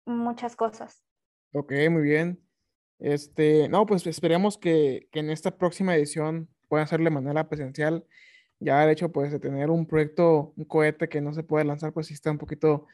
[0.07, 1.05] muchas cosas.
[1.53, 2.43] Ok, muy bien.
[2.99, 8.05] Este, no, pues esperemos que, en esta próxima edición pueda ser de manera presencial.
[8.61, 11.93] Ya el hecho pues de tener un proyecto, un cohete que no se puede lanzar,
[11.93, 12.87] pues sí está un poquito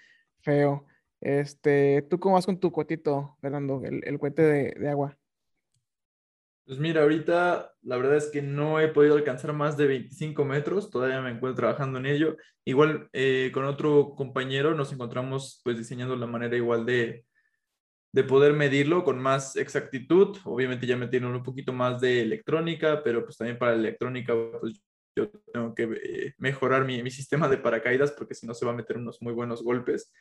[0.42, 0.86] feo.
[1.20, 5.16] Este, ¿tú cómo vas con tu cohetito, Fernando, el, el cohete de, de agua?
[6.66, 10.88] Pues mira, ahorita la verdad es que no he podido alcanzar más de 25 metros,
[10.90, 12.36] todavía me encuentro trabajando en ello.
[12.64, 17.26] Igual eh, con otro compañero nos encontramos pues diseñando la manera igual de,
[18.12, 20.38] de poder medirlo con más exactitud.
[20.44, 24.34] Obviamente ya me tienen un poquito más de electrónica, pero pues también para la electrónica
[24.60, 24.82] pues
[25.16, 28.72] yo tengo que eh, mejorar mi, mi, sistema de paracaídas porque si no se va
[28.72, 30.12] a meter unos muy buenos golpes.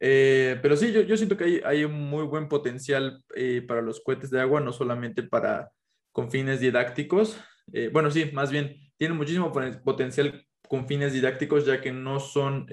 [0.00, 3.82] Eh, pero sí, yo, yo, siento que hay, hay, un muy buen potencial eh, para
[3.82, 5.70] los cohetes de agua, no solamente para
[6.12, 7.38] con fines didácticos.
[7.92, 9.52] bueno, sí, más bien, tienen muchísimo
[9.84, 12.66] potencial con fines didácticos ya que no son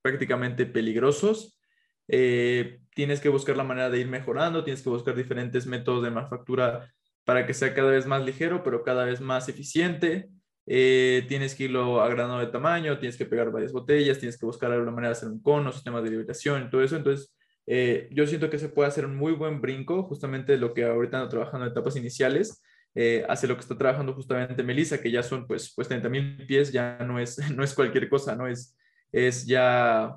[0.00, 1.58] prácticamente peligrosos.
[2.06, 6.90] tienes que buscar la manera de ir mejorando, tienes que buscar diferentes métodos de manufactura
[7.24, 10.30] para que sea cada vez más ligero, pero cada vez más eficiente.
[10.66, 14.72] Eh, tienes que irlo agrandando de tamaño, tienes que pegar varias botellas, tienes que buscar
[14.72, 16.96] alguna manera de hacer un cono, sistemas de liberación, todo eso.
[16.96, 17.34] Entonces,
[17.66, 21.18] eh, yo siento que se puede hacer un muy buen brinco, justamente lo que ahorita
[21.18, 22.62] ando trabajando en etapas iniciales,
[22.94, 26.46] eh, hace lo que está trabajando justamente Melissa, que ya son pues, pues 30 mil
[26.46, 28.46] pies, ya no es, no es cualquier cosa, ¿no?
[28.46, 28.76] Es,
[29.12, 30.16] es ya,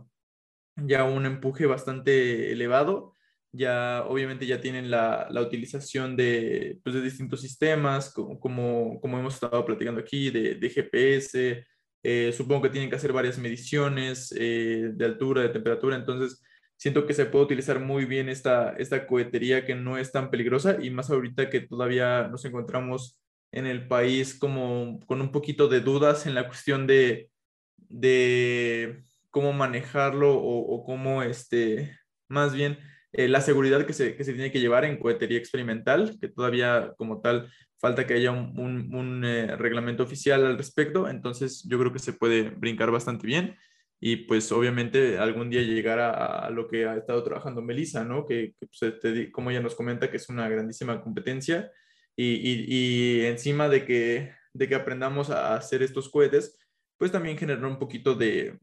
[0.76, 3.14] ya un empuje bastante elevado
[3.52, 9.36] ya obviamente ya tienen la, la utilización de, pues, de, distintos sistemas, como, como, hemos
[9.36, 11.66] estado platicando aquí, de, de GPS.
[12.04, 16.42] Eh, supongo que tienen que hacer varias mediciones eh, de altura, de temperatura, entonces
[16.78, 20.78] siento que se puede utilizar muy bien esta, esta cohetería que no es tan peligrosa
[20.82, 23.20] y más ahorita que todavía nos encontramos
[23.52, 27.30] en el país como con un poquito de dudas en la cuestión de,
[27.78, 32.78] de cómo manejarlo o, o cómo, este, más bien,
[33.14, 36.94] eh, la seguridad que se, que se, tiene que llevar en cohetería experimental, que todavía
[36.98, 41.94] como tal falta que haya un, un, eh, reglamento oficial al respecto, entonces yo creo
[41.94, 43.56] que se puede brincar bastante bien.
[44.00, 48.28] Y pues obviamente algún día llegar a, lo que ha estado trabajando Melissa, ¿no?
[48.28, 48.94] Que, pues,
[49.32, 51.72] como ella nos comenta que es una grandísima competencia.
[52.16, 56.58] Y, y, y encima de que, de que aprendamos a hacer estos cohetes,
[56.98, 58.60] pues también generar un poquito de,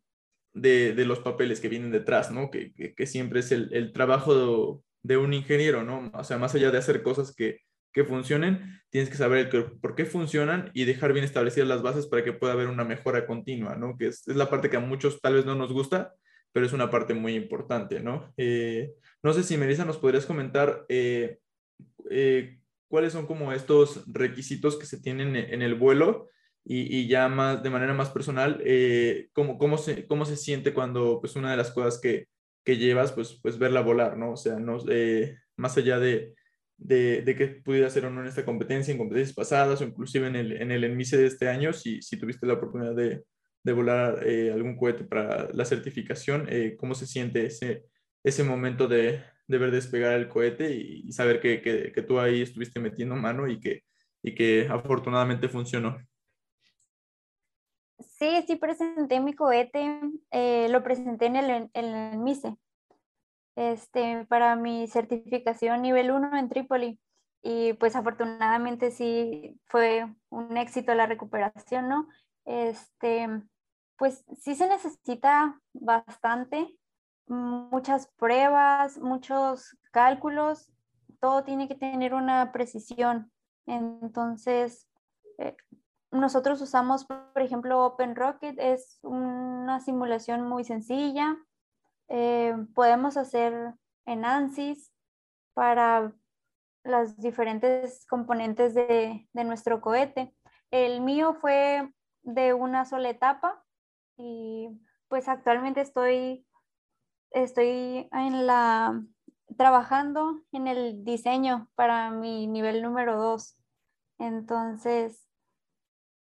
[0.55, 2.51] de, los papeles que vienen detrás, ¿no?
[2.51, 6.11] Que, siempre es el, trabajo de, un ingeniero, ¿no?
[6.15, 7.61] O sea, más allá de hacer cosas que,
[8.09, 12.33] funcionen, tienes que saber por qué funcionan y dejar bien establecidas las bases para que
[12.33, 13.97] pueda haber una mejora continua, ¿no?
[13.97, 16.13] Que es, la parte que a muchos tal vez no nos gusta,
[16.53, 18.33] pero es una parte muy importante, ¿no?
[18.37, 21.39] Eh, no sé si Melissa nos podrías comentar eh,
[22.11, 26.29] eh, cuáles son como estos requisitos que se tienen en el vuelo
[26.65, 31.21] y, ya más, de manera más personal, eh, ¿cómo, cómo, se, ¿cómo se siente cuando
[31.21, 32.27] pues una de las cosas que,
[32.65, 34.33] que llevas, pues, pues verla volar, ¿no?
[34.33, 36.35] O sea, no, eh, más allá de,
[36.79, 40.27] de, de, que pudiera ser o no en esta competencia, en competencias pasadas o inclusive
[40.27, 43.23] en el, en el ENMICE de este año, si, si tuviste la oportunidad de,
[43.63, 46.49] de volar eh, algún cohete para la certificación,
[46.79, 47.85] ¿cómo se siente ese,
[48.25, 52.43] ese momento de, de ver despegar el cohete y, saber que, que, que, tú ahí
[52.43, 53.83] estuviste metiendo mano y que,
[54.23, 55.99] y que afortunadamente funcionó?
[57.99, 62.57] Sí, sí presenté mi cohete, eh, lo presenté en el, en el MICE,
[63.57, 67.01] este, para mi certificación nivel 1 en Trípoli.
[67.43, 72.09] Y pues afortunadamente sí fue un éxito la recuperación, ¿no?
[72.47, 73.29] Este,
[73.97, 76.75] pues sí se necesita bastante,
[77.27, 80.71] muchas pruebas, muchos cálculos,
[81.21, 83.31] todo tiene que tener una precisión.
[83.67, 84.89] Entonces,
[85.39, 85.57] eh,
[86.15, 91.37] nosotros usamos, por ejemplo, OpenRocket, es una simulación muy sencilla.
[92.09, 93.75] Eh, podemos hacer
[94.07, 94.93] en ANSYS
[95.55, 96.13] para
[96.85, 100.35] las diferentes componentes de, nuestro cohete.
[100.71, 103.65] El mío fue de una sola etapa
[104.17, 104.69] y
[105.09, 106.47] pues actualmente estoy,
[107.33, 109.03] estoy en la,
[109.57, 113.57] trabajando en el diseño para mi nivel número 2.
[114.19, 115.25] Entonces,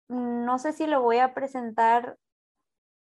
[0.08, 2.18] no sé si lo voy a presentar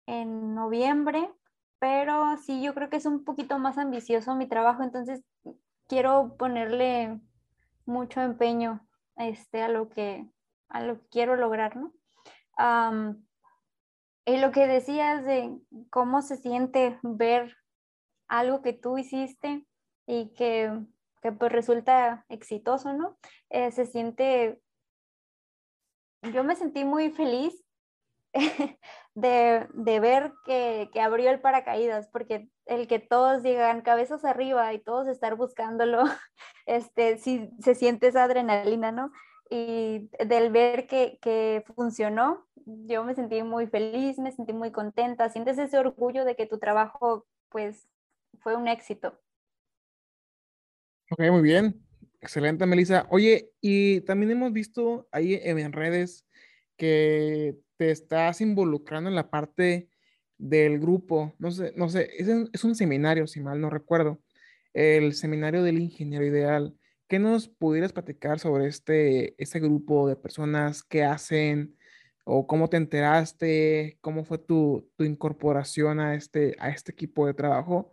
[0.07, 1.33] en noviembre,
[1.79, 5.23] pero sí, yo creo que es un poquito más ambicioso mi trabajo, entonces
[5.87, 7.21] quiero ponerle
[7.87, 10.29] mucho empeño este, a, lo que,
[10.69, 11.93] a lo que quiero lograr, ¿no?
[14.27, 17.57] y lo que decías de cómo se siente ver
[18.29, 19.67] algo que tú hiciste
[20.07, 20.71] y que,
[21.23, 23.19] que pues resulta exitoso, ¿no?
[23.49, 24.61] Eh, se siente
[26.23, 27.65] yo me sentí muy feliz
[29.15, 29.69] de,
[30.01, 35.37] ver que, abrió el paracaídas, porque el que todos digan cabezas arriba y todos estar
[35.37, 36.03] buscándolo,
[36.67, 39.13] este, sí se siente esa adrenalina, ¿no?
[39.51, 45.29] Y del ver que, que funcionó, yo me sentí muy feliz, me sentí muy contenta,
[45.29, 47.89] sientes ese orgullo de que tu trabajo, pues,
[48.41, 49.19] fue un éxito.
[51.11, 51.90] Ok, muy bien.
[52.21, 53.07] Excelente, Melissa.
[53.11, 56.27] Oye, y también hemos visto ahí en redes
[56.77, 59.89] que te estás involucrando en la parte
[60.39, 61.35] del grupo.
[61.39, 64.21] No sé, no sé, es, un seminario, si mal no recuerdo.
[64.75, 66.77] El seminario del ingeniero ideal.
[67.09, 71.77] ¿Qué nos pudieras platicar sobre este, este grupo de personas que hacen
[72.25, 77.35] o cómo te enteraste, cómo fue tu, tu incorporación a este, a este equipo de
[77.35, 77.93] trabajo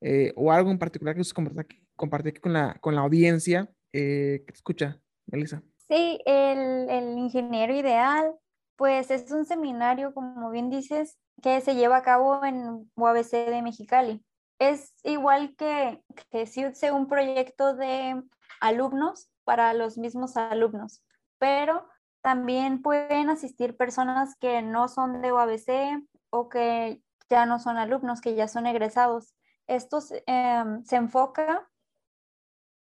[0.00, 4.52] eh, o algo en particular que quieras compartir, con la, con la audiencia eh, que
[4.52, 5.62] te escucha, Melissa.
[5.88, 8.34] Sí, el, el, ingeniero ideal,
[8.76, 13.62] pues es un seminario, como bien dices, que se lleva a cabo en UABC de
[13.62, 14.24] Mexicali.
[14.58, 18.22] Es igual que, que SIUTSE, un proyecto de
[18.60, 21.02] alumnos para los mismos alumnos,
[21.38, 21.86] pero
[22.22, 28.20] también pueden asistir personas que no son de UABC o que ya no son alumnos,
[28.20, 29.34] que ya son egresados.
[29.66, 31.68] Esto em, se enfoca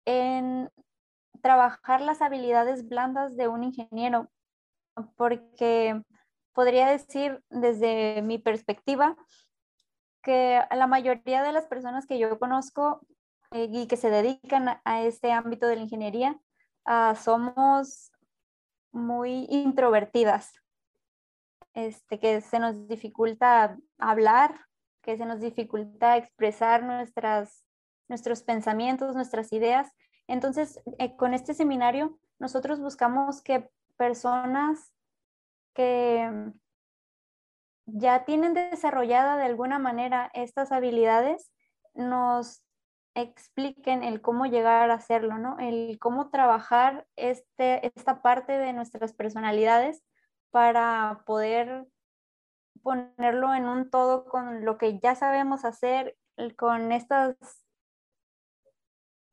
[0.06, 0.70] en
[1.42, 4.30] trabajar las habilidades blandas de un ingeniero,
[5.16, 6.02] porque
[6.54, 9.18] podría decir desde mi perspectiva
[10.22, 13.02] que la mayoría de las personas que yo conozco
[13.52, 16.40] eh, y que se dedican a, este ámbito de la ingeniería
[16.86, 18.12] ah, somos
[18.92, 20.54] muy introvertidas,
[21.74, 24.60] este, que se nos dificulta hablar,
[25.02, 27.66] que se nos dificulta expresar nuestras,
[28.08, 29.92] nuestros pensamientos, nuestras ideas.
[30.28, 34.94] Entonces, eh, con este seminario, nosotros buscamos que personas
[35.74, 36.54] que
[37.86, 41.52] ya tienen desarrollada de alguna manera estas habilidades
[41.94, 42.64] nos
[43.16, 45.58] expliquen el cómo llegar a hacerlo, ¿no?
[45.60, 50.04] El cómo trabajar este, esta parte de nuestras personalidades
[50.50, 51.88] para poder
[52.82, 56.18] ponerlo en un todo con lo que ya sabemos hacer,
[56.58, 57.63] con estas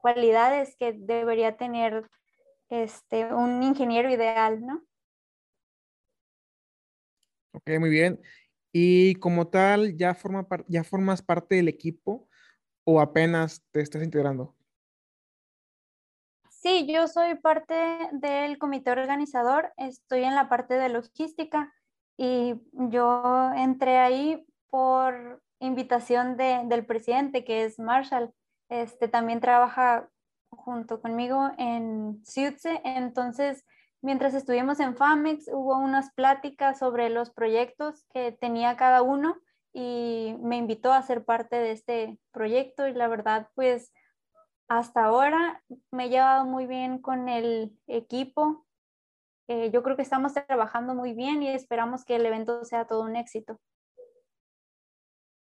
[0.00, 2.08] cualidades que debería tener
[2.68, 4.82] este, un ingeniero ideal, ¿no?
[7.52, 8.20] Ok, muy bien.
[8.72, 12.28] Y como tal, ¿ya, forma ya formas parte del equipo
[12.84, 14.56] o apenas te estás integrando?
[16.50, 17.74] Sí, yo soy parte
[18.12, 21.72] del comité organizador, estoy en la parte de logística
[22.18, 28.34] y yo entré ahí por invitación de, del presidente, que es Marshall.
[28.70, 30.08] Este también trabaja
[30.48, 33.64] junto conmigo en CIUTSE, entonces
[34.00, 39.36] mientras estuvimos en FAMEX hubo unas pláticas sobre los proyectos que tenía cada uno
[39.72, 43.92] y me invitó a ser parte de este proyecto y la verdad pues
[44.68, 48.66] hasta ahora me he llevado muy bien con el equipo.
[49.48, 53.02] Eh, yo creo que estamos trabajando muy bien y esperamos que el evento sea todo
[53.02, 53.60] un éxito.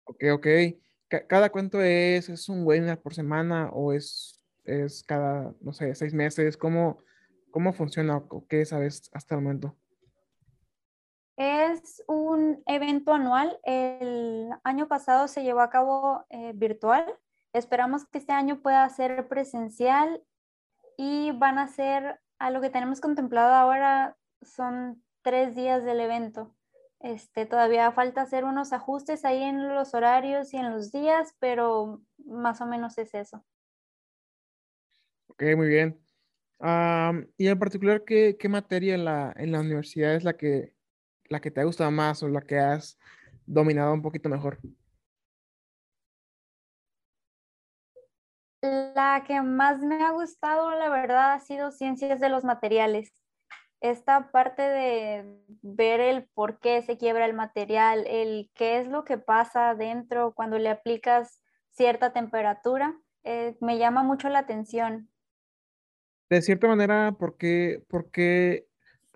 [0.04, 0.46] Ok, ok.
[1.08, 2.28] ¿Cada cuánto es?
[2.28, 6.56] ¿Es un webinar por semana o es, es cada, no sé, seis meses?
[6.56, 6.98] ¿Cómo,
[7.50, 9.76] cómo funciona o qué sabes hasta el momento?
[11.36, 13.60] Es un evento anual.
[13.62, 17.04] El año pasado se llevó a cabo eh, virtual.
[17.52, 20.24] Esperamos que este año pueda ser presencial
[20.96, 26.55] y van a ser, a lo que tenemos contemplado ahora, son tres días del evento.
[27.00, 32.02] Este, todavía falta hacer unos ajustes ahí en los horarios y en los días, pero
[32.24, 33.44] más o menos es eso.
[35.28, 36.00] Ok, muy bien.
[37.36, 40.76] y en particular, ¿qué, qué materia en la, en la universidad es la que
[41.28, 42.98] la que te ha gustado más o la que has
[43.46, 44.58] dominado un poquito mejor?
[48.62, 53.12] La que más me ha gustado, la verdad, ha sido ciencias de los materiales.
[53.80, 59.04] Esta parte de ver el por qué se quiebra el material, el qué es lo
[59.04, 65.10] que pasa dentro cuando le aplicas cierta temperatura, eh, me llama mucho la atención.
[66.30, 68.66] De cierta manera, ¿por qué, por qué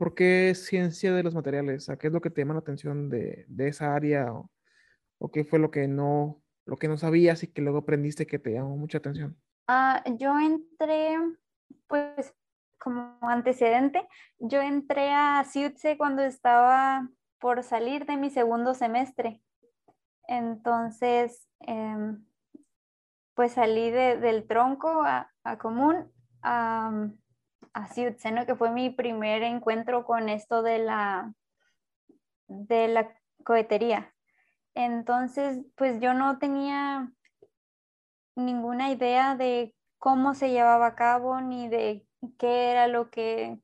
[0.00, 1.90] ¿Por qué ciencia de los materiales?
[1.90, 4.32] ¿A qué es lo que te llama la atención de, esa área?
[4.32, 8.38] O, qué fue lo que no, lo que no sabías y que luego aprendiste que
[8.38, 9.36] te llamó mucha atención?
[9.66, 11.18] Ah, yo entré,
[11.86, 12.34] pues,
[12.80, 14.08] como antecedente,
[14.38, 17.08] yo entré a CIUTSE cuando estaba
[17.38, 19.40] por salir de mi segundo semestre.
[20.26, 22.24] Entonces, em,
[23.34, 26.10] pues salí del tronco a, común
[26.42, 28.46] así, ¿no?
[28.46, 31.32] que fue mi primer encuentro con esto de la,
[32.48, 33.14] de la
[33.44, 34.12] cohetería.
[34.74, 37.12] Entonces, pues yo no tenía
[38.36, 42.06] ninguna idea de cómo se llevaba a cabo ni de
[42.38, 43.58] qué era lo que,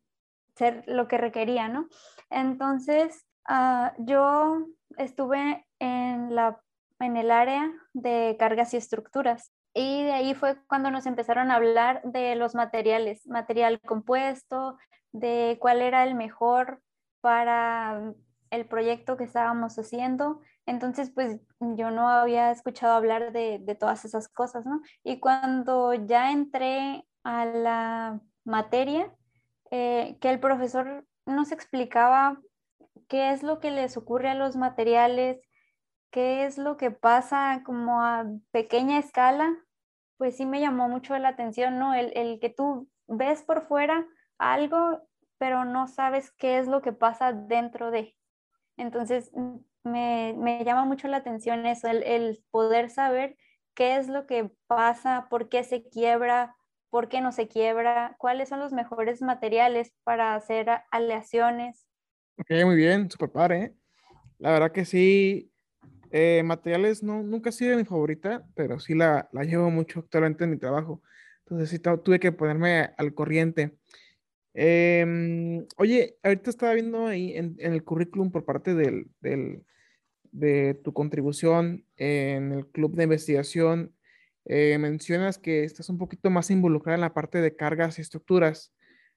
[0.54, 1.88] ser, lo que requería, ¿no?
[2.30, 4.66] Entonces, ah, yo
[4.98, 6.60] estuve en, la,
[7.00, 9.52] en el área de cargas y estructuras.
[9.74, 14.78] Y de ahí fue cuando nos empezaron a hablar de los materiales, material compuesto,
[15.12, 16.82] de cuál era el mejor
[17.20, 18.14] para
[18.50, 20.40] el proyecto que estábamos haciendo.
[20.66, 24.80] Entonces, pues yo no había escuchado hablar de, todas esas cosas, ¿no?
[25.04, 29.14] Y cuando ya entré a la materia,
[29.70, 32.40] eh, que el profesor nos explicaba
[33.08, 35.40] qué es lo que les ocurre a los materiales,
[36.10, 39.54] qué es lo que pasa como a pequeña escala
[40.16, 41.94] pues sí me llamó mucho la atención, ¿no?
[41.94, 44.06] El, que tú ves por fuera
[44.38, 45.02] algo,
[45.38, 48.16] pero no sabes qué es lo que pasa dentro de.
[48.76, 53.36] Entonces, mm, me, llama mucho la atención eso, el, poder saber
[53.74, 56.56] qué es lo que pasa, por qué se quiebra,
[56.90, 61.86] por qué no se quiebra, cuáles son los mejores materiales para hacer aleaciones.
[62.38, 63.62] Ok, muy bien, super padre.
[63.62, 63.74] ¿eh?
[64.38, 65.50] La verdad que sí,
[66.10, 70.44] eh, materiales no, nunca ha sido mi favorita, pero sí la, la llevo mucho actualmente
[70.44, 71.02] en mi trabajo.
[71.40, 73.76] Entonces sí tuve que ponerme al corriente.
[74.54, 79.64] Em, oye, ahorita estaba viendo ahí en, el currículum por parte del, del,
[80.32, 83.94] de tu contribución en el club de investigación,
[84.46, 88.72] eh, mencionas que estás un poquito más involucrada en la parte de cargas y estructuras.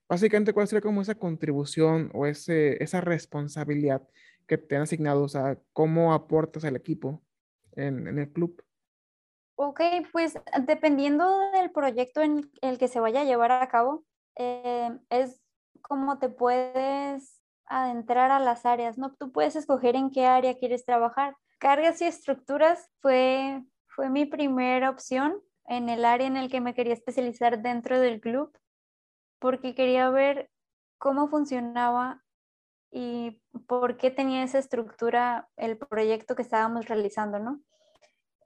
[0.08, 4.02] Básicamente, ¿cuál sería como esa contribución o ese, esa responsabilidad
[4.48, 5.22] que te han asignado?
[5.22, 7.22] O sea, ¿cómo aportas al equipo
[7.76, 8.60] en, el club?
[9.54, 9.80] Ok,
[10.12, 10.34] pues
[10.66, 14.04] dependiendo del proyecto en el que se vaya a llevar a cabo,
[14.36, 15.40] eh, es
[15.80, 19.14] como te puedes adentrar a las áreas, ¿no?
[19.14, 21.36] Tú puedes escoger en qué área quieres trabajar.
[21.58, 23.62] Cargas y estructuras fue,
[23.94, 28.20] fue mi primera opción en el área en el que me quería especializar dentro del
[28.20, 28.56] club,
[29.38, 30.50] porque quería ver
[30.98, 32.22] cómo funcionaba
[32.90, 37.60] y por qué tenía esa estructura el proyecto que estábamos realizando, ¿no?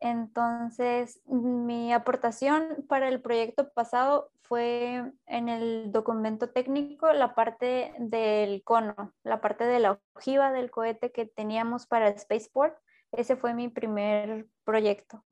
[0.01, 8.63] Entonces, mi aportación para el proyecto pasado fue en el documento técnico la parte del
[8.65, 12.77] cono, la parte de la ojiva del cohete que teníamos para Spaceport.
[13.13, 15.25] Ese fue mi primer proyecto.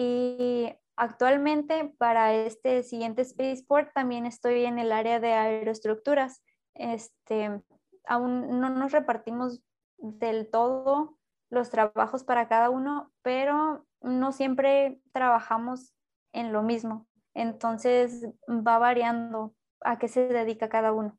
[0.00, 6.40] Y actualmente para este siguiente Spaceport también estoy en el área de aeroestructuras.
[6.74, 7.60] Este,
[8.04, 9.60] aún no nos repartimos
[9.96, 11.18] del todo
[11.50, 15.92] los trabajos para cada uno, pero no siempre trabajamos
[16.32, 17.08] en lo mismo.
[17.34, 21.18] Entonces va variando a qué se dedica cada uno.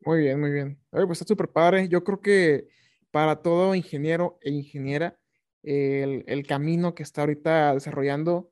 [0.00, 0.80] Muy bien, muy bien.
[0.90, 1.88] pues está súper padre.
[1.88, 2.68] Yo creo que
[3.10, 5.18] para todo ingeniero e ingeniera,
[5.64, 8.50] el, el, camino que está ahorita desarrollando,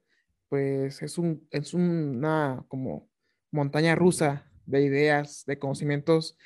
[0.48, 3.08] pues es, un, es una como
[3.50, 6.36] montaña rusa de ideas, de conocimientos,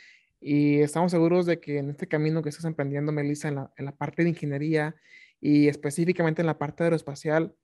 [0.41, 3.85] y estamos seguros de que en este camino que estás emprendiendo, Melissa, en la, en
[3.85, 4.97] la parte de ingeniería
[5.41, 7.55] y específicamente en la parte aeroespacial,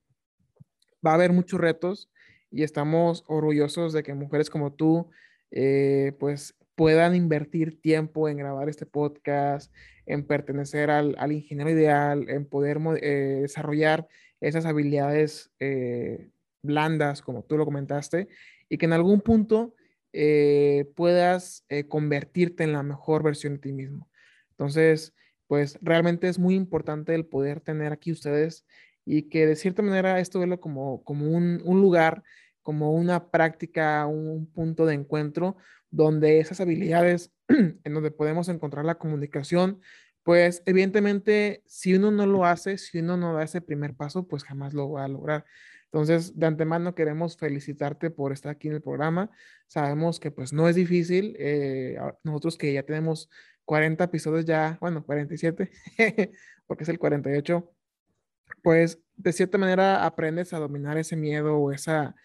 [1.05, 2.09] va a haber muchos retos
[2.51, 5.09] y estamos orgullosos de que mujeres como tú,
[5.51, 9.73] eh, pues puedan invertir tiempo en grabar este podcast,
[10.05, 14.07] en pertenecer al, al ingeniero ideal, en poder eh, desarrollar
[14.41, 16.29] esas habilidades eh,
[16.61, 18.27] blandas, como tú lo comentaste,
[18.69, 19.75] y que en algún punto
[20.11, 24.09] eh, puedas convertirte en la mejor versión de ti mismo.
[24.51, 25.13] Entonces,
[25.47, 28.65] pues realmente es muy importante el poder tener aquí ustedes
[29.05, 32.23] y que de cierta manera esto verlo como, como un, un lugar,
[32.63, 35.57] como una práctica, un punto de encuentro
[35.91, 39.79] donde esas habilidades en donde podemos encontrar la comunicación,
[40.23, 44.43] pues evidentemente si uno no lo hace, si uno no da ese primer paso, pues
[44.43, 45.45] jamás lo va a lograr.
[45.85, 49.29] Entonces, de antemano queremos felicitarte por estar aquí en el programa.
[49.67, 51.35] Sabemos que pues no es difícil.
[51.37, 53.29] Eh, nosotros que ya tenemos
[53.65, 55.69] 40 episodios ya, bueno, 47,
[56.65, 57.71] porque es el 48,
[58.63, 62.15] pues de cierta manera aprendes a dominar ese miedo o esa...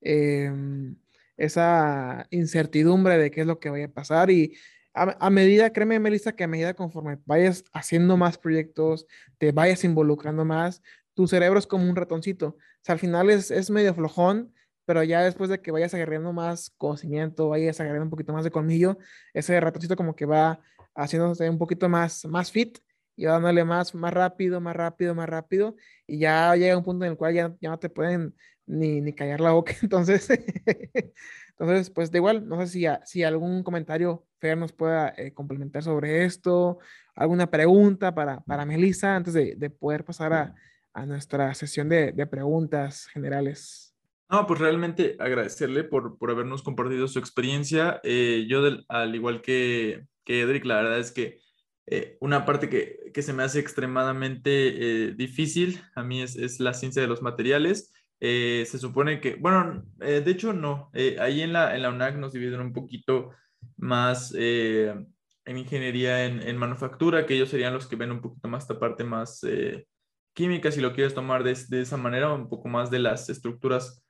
[0.00, 0.96] Em,
[1.36, 4.54] esa incertidumbre de qué es lo que vaya a pasar y
[4.92, 9.06] a, medida, créeme, Melissa, que a medida conforme vayas haciendo más proyectos,
[9.38, 10.82] te vayas involucrando más,
[11.14, 12.48] tu cerebro es como un ratoncito.
[12.48, 14.52] O sea, al final es, es medio flojón,
[14.84, 18.50] pero ya después de que vayas agarrando más conocimiento, vayas agarrando un poquito más de
[18.50, 18.98] colmillo,
[19.32, 20.60] ese ratoncito como que va
[20.94, 22.78] haciéndose un poquito más, más fit
[23.16, 25.76] y va dándole más, más rápido, más rápido, más rápido,
[26.06, 28.34] y ya llega un punto en el cual ya, ya no te pueden
[28.70, 29.74] ni, ni callar la boca.
[29.82, 30.28] Entonces,
[31.60, 35.82] entonces, pues de igual, no sé si, si algún comentario Fer nos pueda eh, complementar
[35.82, 36.78] sobre esto,
[37.14, 40.54] alguna pregunta para, para Melissa antes de, de poder pasar a,
[40.94, 43.94] a nuestra sesión de, de, preguntas generales.
[44.30, 48.00] No, pues realmente agradecerle por, por habernos compartido su experiencia.
[48.04, 51.40] Eh, yo, al igual que, que Edric, la verdad es que
[51.86, 56.72] eh, una parte que, que, se me hace extremadamente difícil a mí es, es, la
[56.72, 57.92] ciencia de los materiales.
[58.20, 61.88] Eh, se supone que, bueno, eh, de hecho no, eh, ahí en la, en la
[61.88, 63.30] UNAC nos dividen un poquito
[63.78, 65.06] más en
[65.46, 69.40] ingeniería en, manufactura, que ellos serían los que ven un poquito más esta parte más
[70.34, 74.04] química, si lo quieres tomar de, de, esa manera, un poco más de las estructuras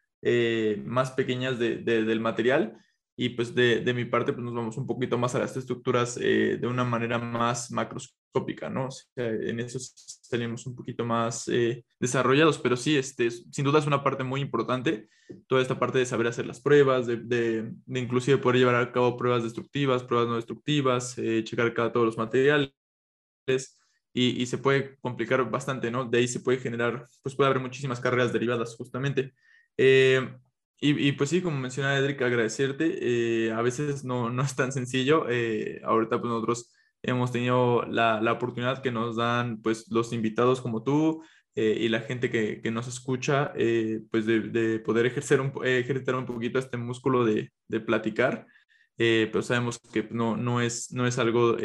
[0.85, 2.77] más pequeñas de, del material
[3.23, 6.19] y pues de, de, mi parte pues nos vamos un poquito más a las estructuras
[6.23, 8.87] eh, de una manera más macroscópica, ¿no?
[8.87, 13.79] O sea, en eso estaríamos un poquito más eh, desarrollados, pero sí, este, sin duda
[13.79, 15.11] es una parte muy importante,
[15.49, 18.91] toda esta parte de saber hacer las pruebas, de, de, de inclusive poder llevar a
[18.91, 22.73] cabo pruebas destructivas, pruebas no destructivas, eh, checar cada todos los materiales.
[24.15, 26.07] Y, y, se puede complicar bastante, ¿no?
[26.07, 29.35] De ahí se puede generar, pues puede haber muchísimas carreras derivadas justamente.
[29.77, 30.27] Eh,
[30.83, 33.47] y, pues sí, como mencionaba Edric, agradecerte.
[33.47, 35.27] Eh, a veces no, no, es tan sencillo.
[35.29, 36.73] Eh, ahorita pues nosotros
[37.03, 41.23] hemos tenido la, la, oportunidad que nos dan pues los invitados como tú
[41.55, 43.53] eh, y la gente que, que nos escucha,
[44.11, 48.47] pues de, de, poder ejercer un, ejercitar un poquito este músculo de, de platicar.
[48.97, 51.57] pero sabemos que no, no, es, no es algo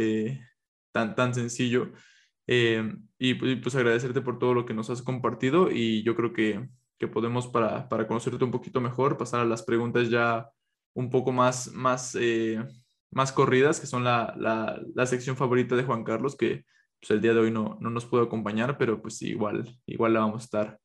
[0.91, 1.93] tan, tan sencillo.
[2.47, 7.07] y pues agradecerte por todo lo que nos has compartido y yo creo que que
[7.07, 10.49] podemos para, para, conocerte un poquito mejor, pasar a las preguntas ya
[10.93, 12.63] un poco más, más, eh,
[13.11, 16.63] más corridas, que son la, la, la, sección favorita de Juan Carlos, que
[16.99, 20.21] pues, el día de hoy no, no nos pudo acompañar, pero pues igual, igual la
[20.21, 20.79] vamos a estar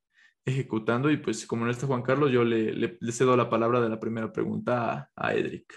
[0.44, 1.11] ejecutando.
[1.11, 4.00] Y pues como no está Juan Carlos, yo le, le, cedo la palabra de la
[4.00, 5.72] primera pregunta a, a Edric.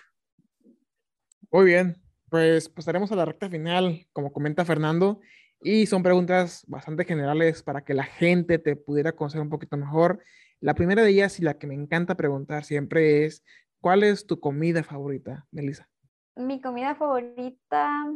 [1.51, 1.95] Muy bien,
[2.29, 5.21] pues pasaremos a la recta final, como comenta Fernando.
[5.63, 10.21] Y son preguntas bastante generales para que la gente te pudiera conocer un poquito mejor.
[10.59, 13.45] La primera de ellas y la que me encanta preguntar siempre es,
[13.79, 15.87] ¿cuál es tu comida favorita, Melissa?
[16.35, 18.11] Mi comida favorita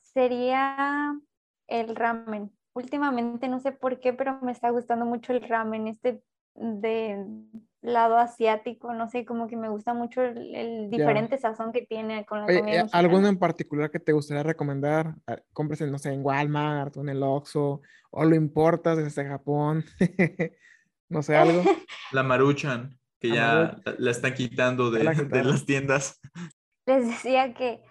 [0.00, 1.16] sería
[1.68, 2.50] el ramen.
[2.74, 6.20] Últimamente no sé por qué, pero me está gustando mucho el ramen, este
[6.54, 7.24] de
[7.82, 12.40] lado asiático, no sé, como que me gusta mucho el, diferente sazón que tiene con
[12.40, 15.16] la comida eh, ¿Alguno en particular que te gustaría recomendar?
[15.26, 19.84] Ah, compres, no sé, en Walmart o en el Oxxo, o lo importas desde Japón,
[21.08, 21.62] no sé, algo.
[22.12, 26.20] La maruchan, que ya la están quitando de, de, las tiendas.
[26.86, 27.82] Les decía que,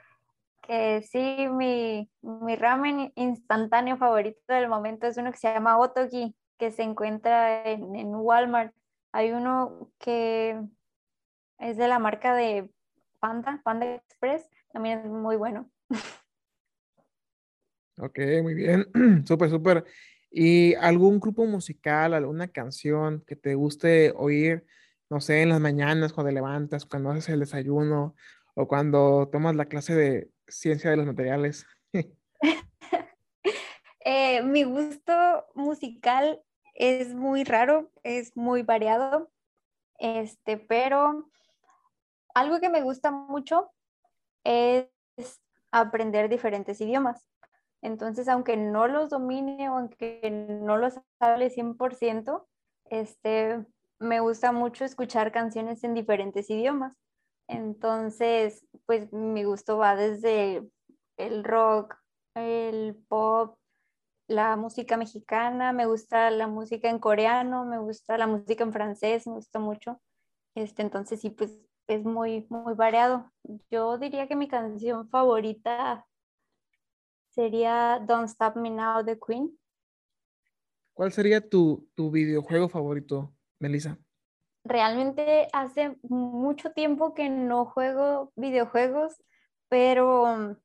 [0.61, 6.35] que sí, mi, mi ramen instantáneo favorito del momento es uno que se llama Otogi,
[6.59, 8.73] que se encuentra en, en Walmart
[9.11, 10.61] hay uno que
[11.59, 12.69] es de la marca de
[13.19, 15.69] Panda, Panda Express, también es muy bueno.
[17.97, 18.87] Ok, muy bien,
[19.27, 19.85] súper, súper.
[20.31, 24.65] ¿Y algún grupo musical, alguna canción que te guste oír,
[25.09, 28.15] no sé, en las mañanas, cuando te levantas, cuando haces el desayuno
[28.55, 31.67] o cuando tomas la clase de ciencia de los materiales?
[34.03, 36.41] Eh, mi gusto musical
[36.73, 39.29] es muy raro, es muy variado,
[39.99, 41.29] este, pero
[42.33, 43.71] algo que me gusta mucho
[44.43, 44.87] es
[45.71, 47.25] aprender diferentes idiomas.
[47.81, 52.47] Entonces, aunque no los domine o aunque no los hable 100%,
[52.85, 53.65] este,
[53.99, 56.95] me gusta mucho escuchar canciones en diferentes idiomas.
[57.47, 60.67] Entonces, pues mi gusto va desde
[61.17, 61.95] el rock,
[62.35, 63.57] el pop,
[64.31, 69.27] la música mexicana, me gusta la música en coreano, me gusta la música en francés,
[69.27, 70.01] me gusta mucho.
[70.55, 71.51] Este, entonces sí, pues
[71.87, 73.31] es muy, muy variado.
[73.69, 76.05] Yo diría que mi canción favorita
[77.29, 79.57] sería Don't Stop Me Now de Queen.
[80.93, 83.97] ¿Cuál sería tu, tu videojuego favorito, Melissa?
[84.63, 89.21] Realmente hace mucho tiempo que no juego videojuegos,
[89.67, 90.57] pero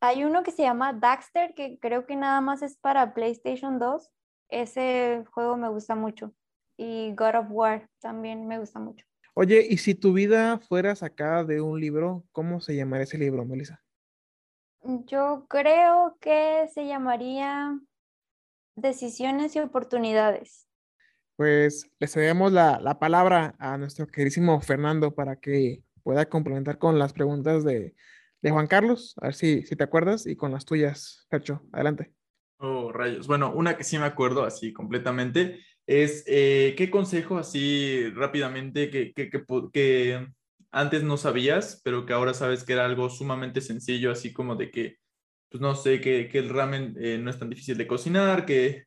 [0.00, 4.10] hay uno que se llama Daxter, que creo que nada más es para PlayStation 2.
[4.50, 6.32] Ese juego me gusta mucho.
[6.76, 9.04] Y God of War también me gusta mucho.
[9.34, 13.44] Oye, ¿y si tu vida fuera sacada de un libro, cómo se llamaría ese libro,
[13.44, 13.82] Melissa?
[14.82, 17.78] Yo creo que se llamaría
[18.74, 20.66] Decisiones y Oportunidades.
[21.36, 26.98] Pues le cedemos la, la palabra a nuestro queridísimo Fernando para que pueda complementar con
[26.98, 27.94] las preguntas de,
[28.40, 31.62] de Juan Carlos, a ver si, si te acuerdas, y con las tuyas, Fercho.
[31.72, 32.12] Adelante.
[32.58, 33.26] Oh, rayos.
[33.26, 39.12] Bueno, una que sí me acuerdo así completamente es eh, qué consejo así rápidamente que,
[39.12, 39.30] que,
[39.72, 40.28] que,
[40.70, 44.70] antes no sabías, pero que ahora sabes que era algo sumamente sencillo, así como de
[44.70, 44.96] que,
[45.48, 48.84] pues no sé, que, que el ramen eh, no es tan difícil de cocinar, que,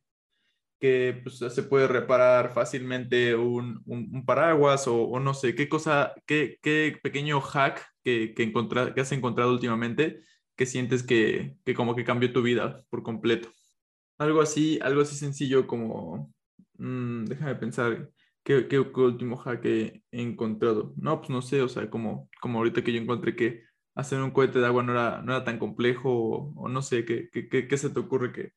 [0.79, 6.13] que pues, se puede reparar fácilmente un, un, paraguas o, o, no sé, qué cosa,
[6.27, 10.21] qué, qué pequeño hack que, que, has encontrado últimamente
[10.55, 13.49] que sientes que, que como que cambió tu vida por completo.
[14.17, 16.33] Algo así, algo así sencillo como,
[16.77, 18.11] mmm, déjame pensar,
[18.43, 20.93] ¿qué, ¿qué, último hack he encontrado?
[20.97, 23.63] No, pues no sé, o sea, como, como ahorita que yo encontré que
[23.95, 27.05] hacer un cohete de agua no era, no era tan complejo o, o no sé,
[27.05, 28.53] ¿qué, qué, qué, se te ocurre que,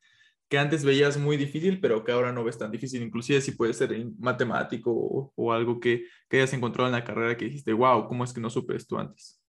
[0.54, 3.74] que antes veías muy difícil, pero que ahora no ves tan difícil, inclusive si puede
[3.74, 3.90] ser
[4.20, 8.32] matemático o, algo que, que, hayas encontrado en la carrera que dijiste, wow, ¿cómo es
[8.32, 9.42] que no supe esto antes?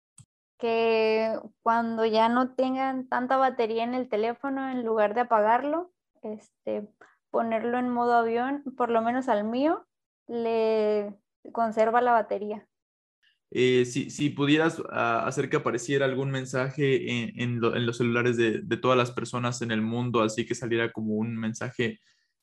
[0.58, 5.92] Que cuando ya no tengan tanta batería en el teléfono, en lugar de apagarlo,
[6.24, 6.90] este,
[7.30, 9.86] ponerlo en modo avión, por lo menos al mío,
[10.26, 11.14] le
[11.52, 12.68] conserva la batería.
[13.58, 17.96] Eh, si, si, pudieras uh, hacer que apareciera algún mensaje en, en, lo, en los
[17.96, 22.02] celulares de, de, todas las personas en el mundo, así que saliera como un mensaje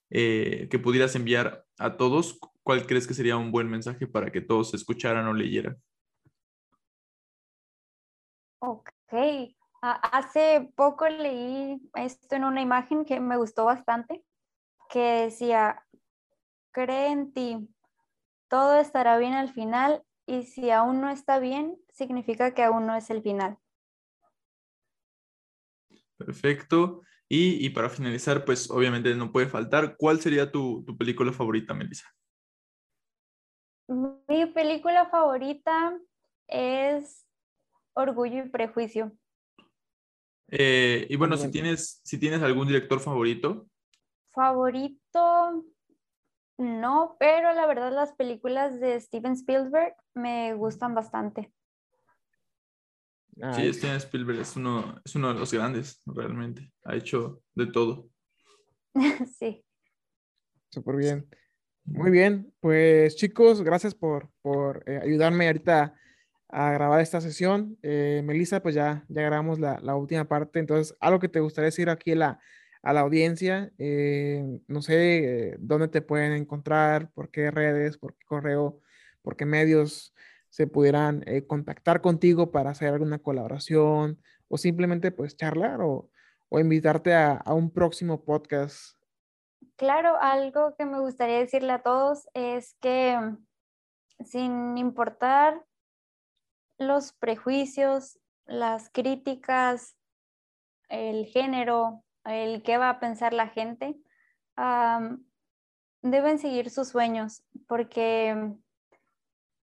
[0.08, 4.40] eh, que pudieras enviar a todos, ¿cuál crees que sería un buen mensaje para que
[4.40, 5.76] todos escucharan o leyeran?
[8.60, 8.88] Ok.
[9.12, 9.50] Uh,
[9.82, 14.24] hace poco leí esto en una imagen que me gustó bastante,
[14.88, 15.84] que decía,
[16.70, 17.68] cree en ti,
[18.48, 22.94] todo estará bien al final y si aún no está bien, significa que aún no
[22.94, 23.58] es el final.
[26.16, 27.02] Perfecto.
[27.28, 31.72] Y, y para finalizar, pues obviamente no puede faltar, ¿cuál sería tu, tu película favorita,
[31.74, 32.06] Melissa?
[33.88, 35.98] Mi película favorita
[36.46, 37.26] es
[37.94, 39.12] Orgullo y Prejuicio.
[40.48, 43.66] Eh, y bueno, si tienes, si tienes algún director favorito.
[44.32, 45.64] Favorito,
[46.58, 51.52] no, pero la verdad las películas de Steven Spielberg me gustan bastante.
[53.54, 56.70] Sí, Steven Spielberg es uno, es uno de los grandes, realmente.
[56.84, 58.08] Ha hecho de todo.
[59.38, 59.64] sí.
[60.70, 61.28] Súper bien.
[61.84, 65.94] Muy bien, pues chicos, gracias por, por eh, ayudarme ahorita
[66.48, 67.76] a grabar esta sesión.
[67.82, 70.60] Eh, Melissa, pues ya, ya grabamos la, la, última parte.
[70.60, 72.38] Entonces, algo que te gustaría decir aquí la,
[72.82, 78.14] a la audiencia, eh, no sé, eh, dónde te pueden encontrar, por qué redes, por
[78.16, 78.80] qué correo,
[79.22, 80.14] por qué medios
[80.48, 86.10] se pudieran eh, contactar contigo para hacer alguna colaboración o simplemente pues charlar o,
[86.48, 88.98] o invitarte a, a un próximo podcast.
[89.76, 93.16] Claro, algo que me gustaría decirle a todos es que
[94.24, 95.64] sin importar
[96.78, 99.96] los prejuicios, las críticas,
[100.88, 103.96] el género, el qué va a pensar la gente,
[106.02, 108.54] deben seguir sus sueños porque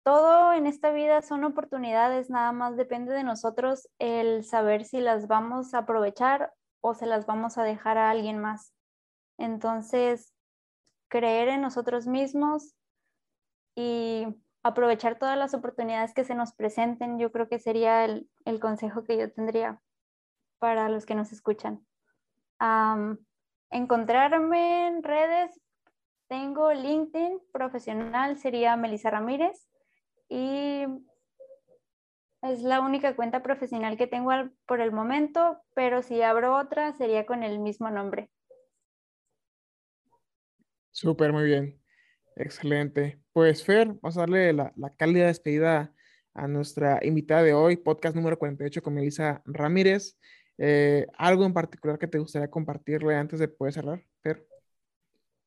[0.04, 5.28] todo en esta vida son oportunidades, nada más depende de nosotros el saber si las
[5.28, 8.72] vamos a aprovechar o se las vamos a dejar a alguien más.
[9.40, 10.32] Entonces,
[11.08, 12.76] creer en nosotros mismos
[13.76, 14.28] y
[14.62, 18.30] aprovechar todas las oportunidades que se nos presenten, yo creo que sería el,
[18.62, 19.82] consejo que yo tendría
[20.60, 21.86] para los que nos escuchan.
[23.70, 25.62] Encontrarme en redes,
[26.28, 29.68] tengo LinkedIn profesional, sería Melissa Ramírez
[30.30, 30.86] y
[32.42, 34.32] es la única cuenta profesional que tengo
[34.66, 38.30] por el momento, pero si abro otra sería con el mismo nombre.
[40.92, 41.82] Súper, muy bien.
[42.36, 43.20] Excelente.
[43.34, 45.94] Pues Fer, vamos a darle la, la cálida despedida
[46.34, 50.18] a nuestra invitada de hoy, podcast número 48 con Melissa Ramírez.
[50.58, 54.46] Eh, ¿Algo en particular que te gustaría compartirle antes de poder cerrar, Fer?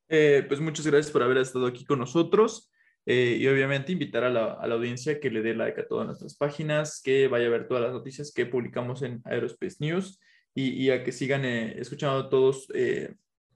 [0.09, 2.71] Eh, pues muchas gracias por haber estado aquí con nosotros.
[3.07, 7.01] Eh, y obviamente invitar a la, audiencia que le dé like a todas nuestras páginas,
[7.03, 10.21] que vaya a ver todas las noticias que publicamos en Aerospace News
[10.55, 12.69] y, a que sigan escuchando todos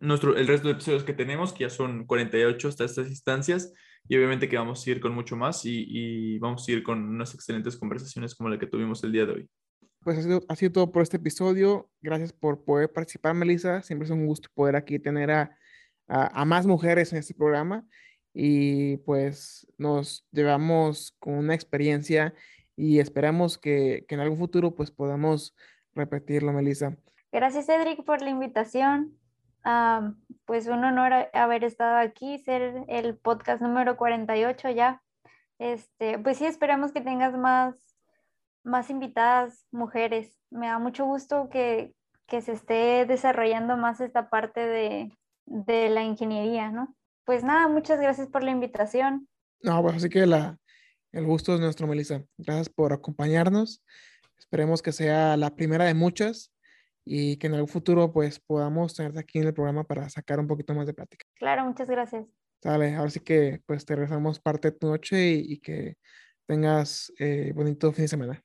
[0.03, 3.73] nuestro, el resto de episodios que tenemos, que ya son 48 hasta estas instancias,
[4.09, 7.35] y obviamente que vamos a ir con mucho más y, vamos a ir con unas
[7.35, 9.49] excelentes conversaciones como la que tuvimos el día de hoy.
[10.05, 11.91] Pues ha sido, ha sido todo por este episodio.
[12.01, 13.83] Gracias por poder participar, Melissa.
[13.83, 15.57] Siempre es un gusto poder aquí tener a,
[16.09, 17.87] a más mujeres en este programa
[18.35, 22.35] y pues nos llevamos con una experiencia
[22.77, 25.55] y esperamos que, en algún futuro pues podamos
[25.95, 26.97] repetirlo, Melissa.
[27.31, 29.19] Gracias, Cedric, por la invitación.
[30.45, 35.03] pues un honor haber estado aquí, ser el podcast número 48 ya.
[35.59, 37.92] Este, pues sí, esperamos que tengas más,
[38.65, 40.39] más invitadas mujeres.
[40.51, 41.95] Me da mucho gusto que,
[42.29, 46.97] se esté desarrollando más esta parte de, de la ingeniería, ¿no?
[47.25, 49.29] pues nada, muchas gracias por la invitación.
[49.63, 50.59] No, pues así que la,
[51.13, 52.25] el gusto es nuestro, Melissa.
[52.37, 53.83] Gracias por acompañarnos.
[54.39, 56.53] Esperemos que sea la primera de muchas
[57.05, 60.49] y que en algún futuro pues podamos tenerte aquí en el programa para sacar un
[60.49, 61.25] poquito más de plática.
[61.35, 62.27] Claro, muchas gracias.
[62.61, 65.97] Dale, ahora sí que pues te regresamos parte de tu noche y, que
[66.47, 68.45] tengas eh, bonito fin de semana.